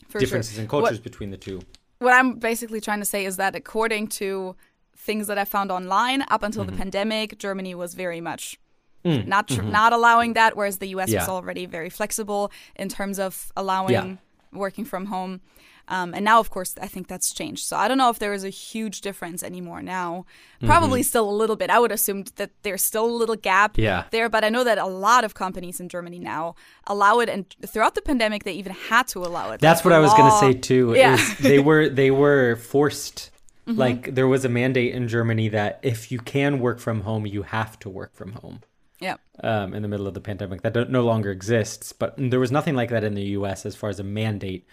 [0.07, 0.61] For differences sure.
[0.63, 1.61] in cultures between the two.
[1.99, 4.55] what I'm basically trying to say is that according to
[4.97, 6.71] things that I found online, up until Mm-hmm.
[6.73, 8.59] the pandemic, Germany was very much
[9.05, 11.07] not tr- not allowing that, whereas the U.S.
[11.09, 11.29] was Mm, mm-hmm.
[11.29, 11.33] Yeah.
[11.35, 14.15] already very flexible in terms of allowing Yeah.
[14.53, 15.41] working from home.
[15.89, 17.65] Um, and now, of course, I think that's changed.
[17.65, 20.25] So I don't know if there is a huge difference anymore now.
[20.65, 21.69] Probably still a little bit.
[21.69, 23.81] I would assume that there's still a little gap Mm-hmm.
[23.83, 24.03] Yeah.
[24.11, 26.55] there, but I know that a lot of companies in Germany now
[26.87, 29.59] allow it, and throughout the pandemic, they even had to allow it.
[29.59, 30.93] That's Like, what I was going to say too.
[30.95, 31.17] Yeah.
[31.17, 31.43] Mm-hmm.
[31.43, 33.29] They were they were forced.
[33.65, 37.43] Like there was a mandate in Germany that if you can work from home, you
[37.43, 38.59] have to work from home.
[38.99, 39.15] Yeah.
[39.41, 41.91] um, in the middle of the pandemic that no longer exists.
[41.93, 43.65] But there was nothing like that in the U.S.
[43.65, 44.65] as far as a mandate,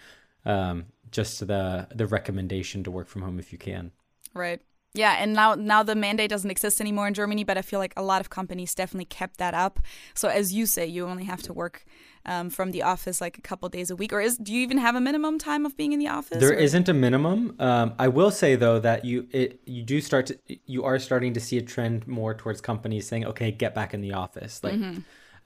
[0.45, 3.91] um, just the the recommendation to work from home if you can.
[4.33, 4.61] Right.
[4.93, 7.93] Yeah, and now now the mandate doesn't exist anymore in Germany, but I feel like
[7.95, 9.79] a lot of companies definitely kept that up.
[10.13, 11.85] So as you say, you only have to work
[12.25, 14.77] um, from the office like a couple days a week, or is do you even
[14.79, 16.39] have a minimum time of being in the office?
[16.39, 17.55] There not a minimum.
[17.57, 21.33] Um, I will say though that you it you do start to you are starting
[21.33, 24.61] to see a trend more towards companies saying, okay, get back in the office.
[24.61, 24.79] Like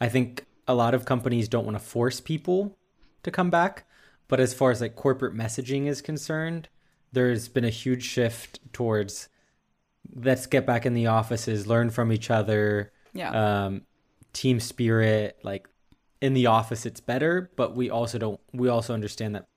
[0.02, 2.76] I think a lot of companies don't want to force people
[3.22, 3.88] to come back,
[4.28, 6.70] but as far as like corporate messaging is concerned,
[7.12, 9.30] there's been a huge shift towards
[10.14, 13.66] let's get back in the offices, learn from each other, Yeah.
[13.66, 13.82] um,
[14.34, 15.38] team spirit.
[15.44, 15.68] Like
[16.22, 18.40] in the office, it's better, but we also don't.
[18.54, 19.48] We also understand that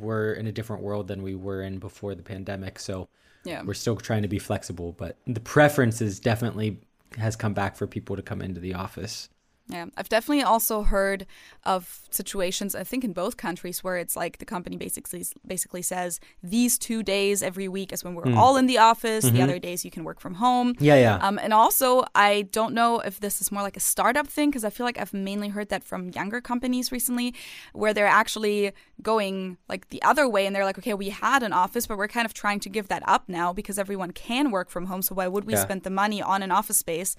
[0.00, 2.78] we're in a different world than we were in before the pandemic.
[2.78, 3.08] So
[3.44, 3.62] Yeah.
[3.62, 6.80] we're still trying to be flexible, but the preference is definitely
[7.18, 9.28] has come back for people to come into the office.
[9.66, 11.24] Yeah, I've definitely also heard
[11.64, 12.74] of situations.
[12.74, 17.02] I think in both countries where it's like the company basically basically says these two
[17.02, 19.24] days every week is when we're all in the office.
[19.24, 20.74] The other days you can work from home.
[20.80, 21.16] Yeah, yeah.
[21.16, 24.64] Um, and also, I don't know if this is more like a startup thing because
[24.64, 27.34] I feel like I've mainly heard that from younger companies recently,
[27.72, 31.54] where they're actually going like the other way and they're like, okay, we had an
[31.54, 34.68] office, but we're kind of trying to give that up now because everyone can work
[34.68, 35.00] from home.
[35.00, 35.62] So why would we Yeah.
[35.62, 37.16] spend the money on an office space?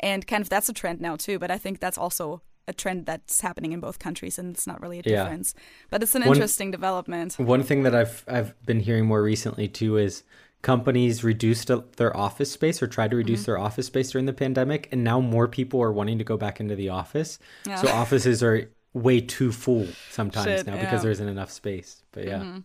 [0.00, 1.38] And kind of that's a trend now too.
[1.38, 4.80] But I think that's also a trend that's happening in both countries and it's not
[4.80, 5.24] really a Yeah.
[5.24, 5.54] difference.
[5.90, 7.34] But it's an One- interesting development.
[7.38, 10.22] One thing that I've I've been hearing more recently too is
[10.62, 13.50] companies reduced their office space or tried to reduce Mm-hmm.
[13.52, 16.58] their office space during the pandemic, and now more people are wanting to go back
[16.58, 17.38] into the office.
[17.66, 17.76] Yeah.
[17.82, 20.78] So offices are way too full sometimes Shit, now yeah.
[20.78, 20.86] Mm-hmm.
[20.86, 22.02] because there isn't enough space.
[22.12, 22.60] But yeah,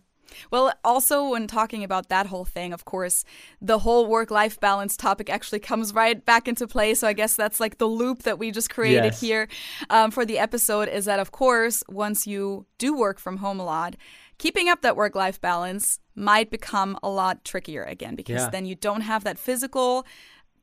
[0.50, 3.24] Well, also when talking about that whole thing, of course,
[3.60, 6.94] the whole work-life balance topic actually comes right back into play.
[6.94, 9.20] So I guess that's like the loop that we just created Yes.
[9.20, 9.48] here
[9.90, 10.88] um, for the episode.
[10.88, 13.96] Is that of course once you do work from home a lot,
[14.38, 18.50] keeping up that work-life balance might become a lot trickier again because Yeah.
[18.50, 20.06] then you don't have that physical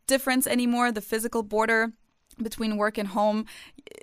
[0.08, 1.94] difference anymore, the physical border
[2.42, 3.46] between work and home.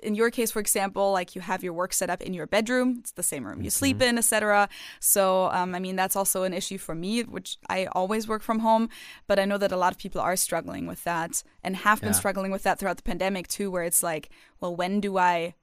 [0.03, 2.97] In your case, for example, like you have your work set up in your bedroom,
[2.99, 4.67] it's the same room you sleep in, etc.
[4.99, 8.59] So, um, I mean, that's also an issue for me, which I always work from
[8.59, 8.89] home.
[9.27, 12.09] But I know that a lot of people are struggling with that and have been
[12.09, 12.19] Yeah.
[12.19, 14.29] struggling with that throughout the pandemic too, where it's like,
[14.59, 15.55] well, when do I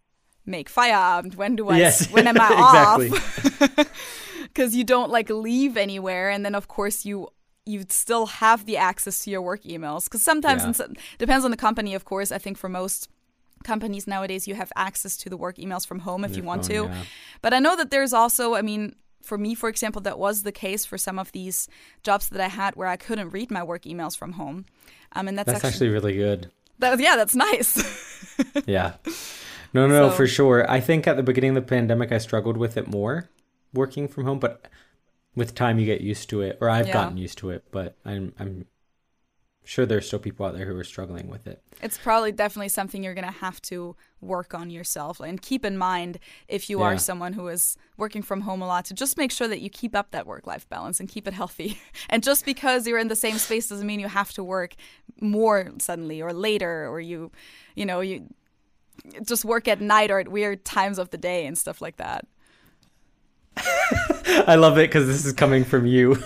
[0.46, 1.36] make Feierabend?
[1.36, 1.78] When do I?
[1.78, 3.88] Yes, when am I off?
[4.42, 7.28] because you don't like leave anywhere and then of course you
[7.64, 10.72] you still have the access to your work emails because sometimes Yeah.
[10.72, 13.08] some- depends on the company of course i think for most
[13.64, 16.88] companies nowadays you have access to the work emails from home if you want phone,
[16.88, 17.02] to yeah.
[17.40, 20.50] but i know that there's also i mean for me for example that was the
[20.50, 21.68] case for some of these
[22.02, 24.64] jobs that i had where i couldn't read my work emails from home
[25.14, 26.50] um, and that's, That's actually really good.
[26.80, 27.70] that, yeah that's nice
[28.66, 28.94] Yeah.
[29.74, 30.70] No, no, no, for sure.
[30.70, 33.28] I think at the beginning of the pandemic, I struggled with it more
[33.72, 34.66] working from home, but
[35.34, 36.92] with time, you get used to it, or I've Yeah.
[36.94, 37.64] gotten used to it.
[37.70, 38.66] But I'm, I'm
[39.64, 41.62] sure there's still people out there who are struggling with it.
[41.80, 45.76] it's probably definitely something you're going to have to work on yourself and keep in
[45.78, 46.18] mind
[46.48, 49.48] if you are someone who is working from home a lot to just make sure
[49.48, 51.78] that you keep up that work life balance and keep it healthy.
[52.10, 54.74] And just because you're in the same space doesn't mean you have to work
[55.20, 57.30] more suddenly or later or you
[57.74, 58.28] you know, you
[59.26, 62.26] just work at night or at weird times of the day and stuff like that.
[63.56, 66.16] I love it because this is coming from you.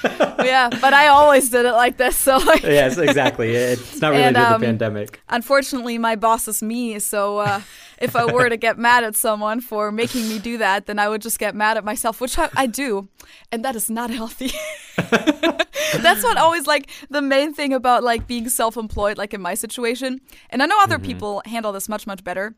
[0.04, 3.50] yeah, but I always did it like this, so like yes, exactly.
[3.54, 5.20] It's not related And, to um, the pandemic.
[5.28, 7.60] Unfortunately, my boss is me, so uh,
[7.98, 11.08] if I were to get mad at someone for making me do that, then I
[11.08, 13.08] would just get mad at myself, which I, I do,
[13.50, 14.52] and that is not healthy.
[14.96, 20.20] That's what always like the main thing about like being self-employed, like in my situation.
[20.50, 22.54] And I know other people handle this much much better.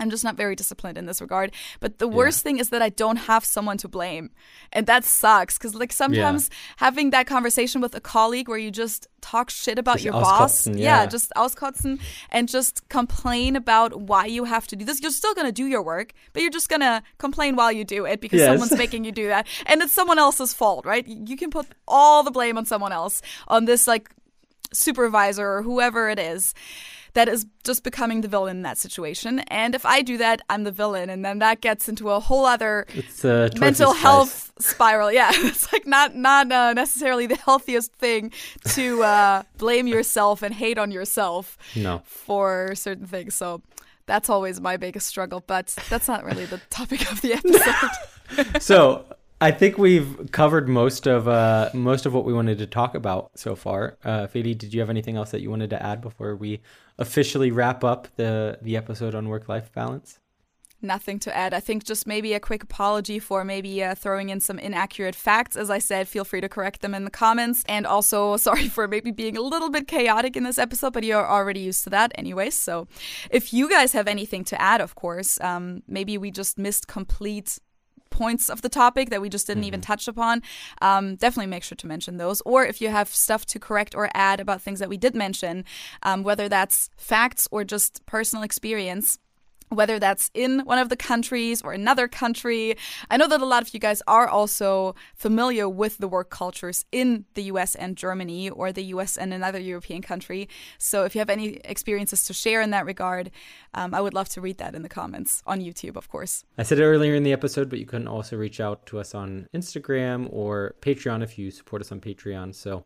[0.00, 1.52] I'm just not very disciplined in this regard.
[1.80, 4.30] But the worst thing is that I don't have someone to blame.
[4.72, 9.06] And that sucks because, like, sometimes having that conversation with a colleague where you just
[9.20, 10.66] talk shit about Just your boss.
[10.66, 10.74] yeah.
[11.02, 11.06] yeah.
[11.06, 15.00] just auskotzen and just complain about why you have to do this.
[15.00, 17.84] You're still going to do your work, but you're just going to complain while you
[17.84, 18.48] do it because Yes.
[18.48, 19.46] someone's making you do that.
[19.66, 21.06] And it's someone else's fault, right?
[21.06, 24.10] You can put all the blame on someone else, on this, like,
[24.72, 26.54] supervisor or whoever it is
[27.14, 29.40] that is just becoming the villain in that situation.
[29.48, 32.46] And if I do that, I'm the villain, and then that gets into a whole
[32.46, 35.12] other It's uh, mental health spiral.
[35.20, 38.32] Yeah, it's like not not uh, necessarily the healthiest thing
[38.74, 42.02] to uh, blame yourself and hate on yourself No.
[42.04, 43.34] for certain things.
[43.34, 43.62] So.
[44.06, 48.60] That's always my biggest struggle, but that's not really the topic of the episode.
[48.60, 49.04] so
[49.42, 53.32] I think we've covered most of uh, most of what we wanted to talk about
[53.34, 53.98] so far.
[54.04, 56.60] Uh, Feli, did you have anything else that you wanted to add before we
[56.96, 60.20] officially wrap up the the episode on work life balance?
[60.80, 61.54] Nothing to add.
[61.54, 65.56] I think just maybe a quick apology for maybe uh, throwing in some inaccurate facts.
[65.56, 67.64] As I said, feel free to correct them in the comments.
[67.66, 71.28] And also, sorry for maybe being a little bit chaotic in this episode, but you're
[71.28, 72.50] already used to that anyway.
[72.50, 72.86] So
[73.28, 77.58] if you guys have anything to add, of course, um, maybe we just missed complete
[78.12, 80.42] points of the topic that we just didn't even touch upon,
[80.80, 82.40] um, definitely make sure to mention those.
[82.42, 85.64] Or if you have stuff to correct or add about things that we did mention,
[86.04, 89.18] um, whether that's facts or just personal experience,
[89.74, 92.76] whether that's in one of the countries or another country.
[93.10, 96.84] I know that a lot of you guys are also familiar with the work cultures
[96.92, 100.48] in the US and Germany or the US and another European country.
[100.78, 103.30] So if you have any experiences to share in that regard,
[103.74, 106.44] um, I would love to read that in the comments on YouTube, of course.
[106.58, 109.14] I said it earlier in the episode, but you can also reach out to us
[109.14, 112.54] on Instagram or Patreon if you support us on Patreon.
[112.54, 112.84] So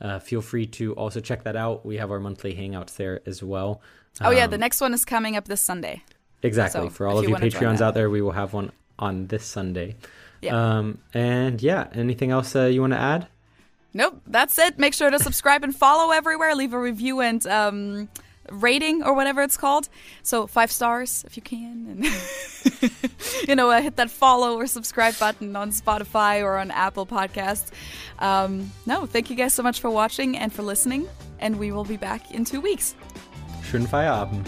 [0.00, 1.86] uh, feel free to also check that out.
[1.86, 3.80] We have our monthly hangouts there as well.
[4.20, 6.02] Oh, yeah, Um, the next one is coming up this Sunday.
[6.44, 6.82] Exactly.
[6.82, 9.44] So, For all of you you Patreons out there, we will have one on this
[9.44, 9.96] Sunday.
[10.42, 10.54] Yeah.
[10.54, 13.26] Um, and yeah, anything else uh, you want to add?
[13.94, 14.78] Nope, that's it.
[14.78, 16.54] Make sure to subscribe and follow everywhere.
[16.54, 18.08] Leave a review and um,
[18.50, 19.88] rating or whatever it's called.
[20.22, 22.90] So five stars if you can, and
[23.48, 27.70] you know, uh, hit that follow or subscribe button on Spotify or on Apple Podcasts.
[28.18, 31.84] Um, no, thank you guys so much for watching and for listening, and we will
[31.84, 32.94] be back in two weeks.
[33.62, 34.46] Schönen Feierabend.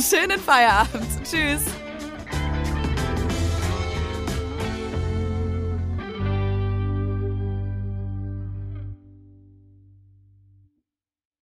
[0.00, 1.06] Schönen Feierabend.
[1.24, 1.62] Tschüss.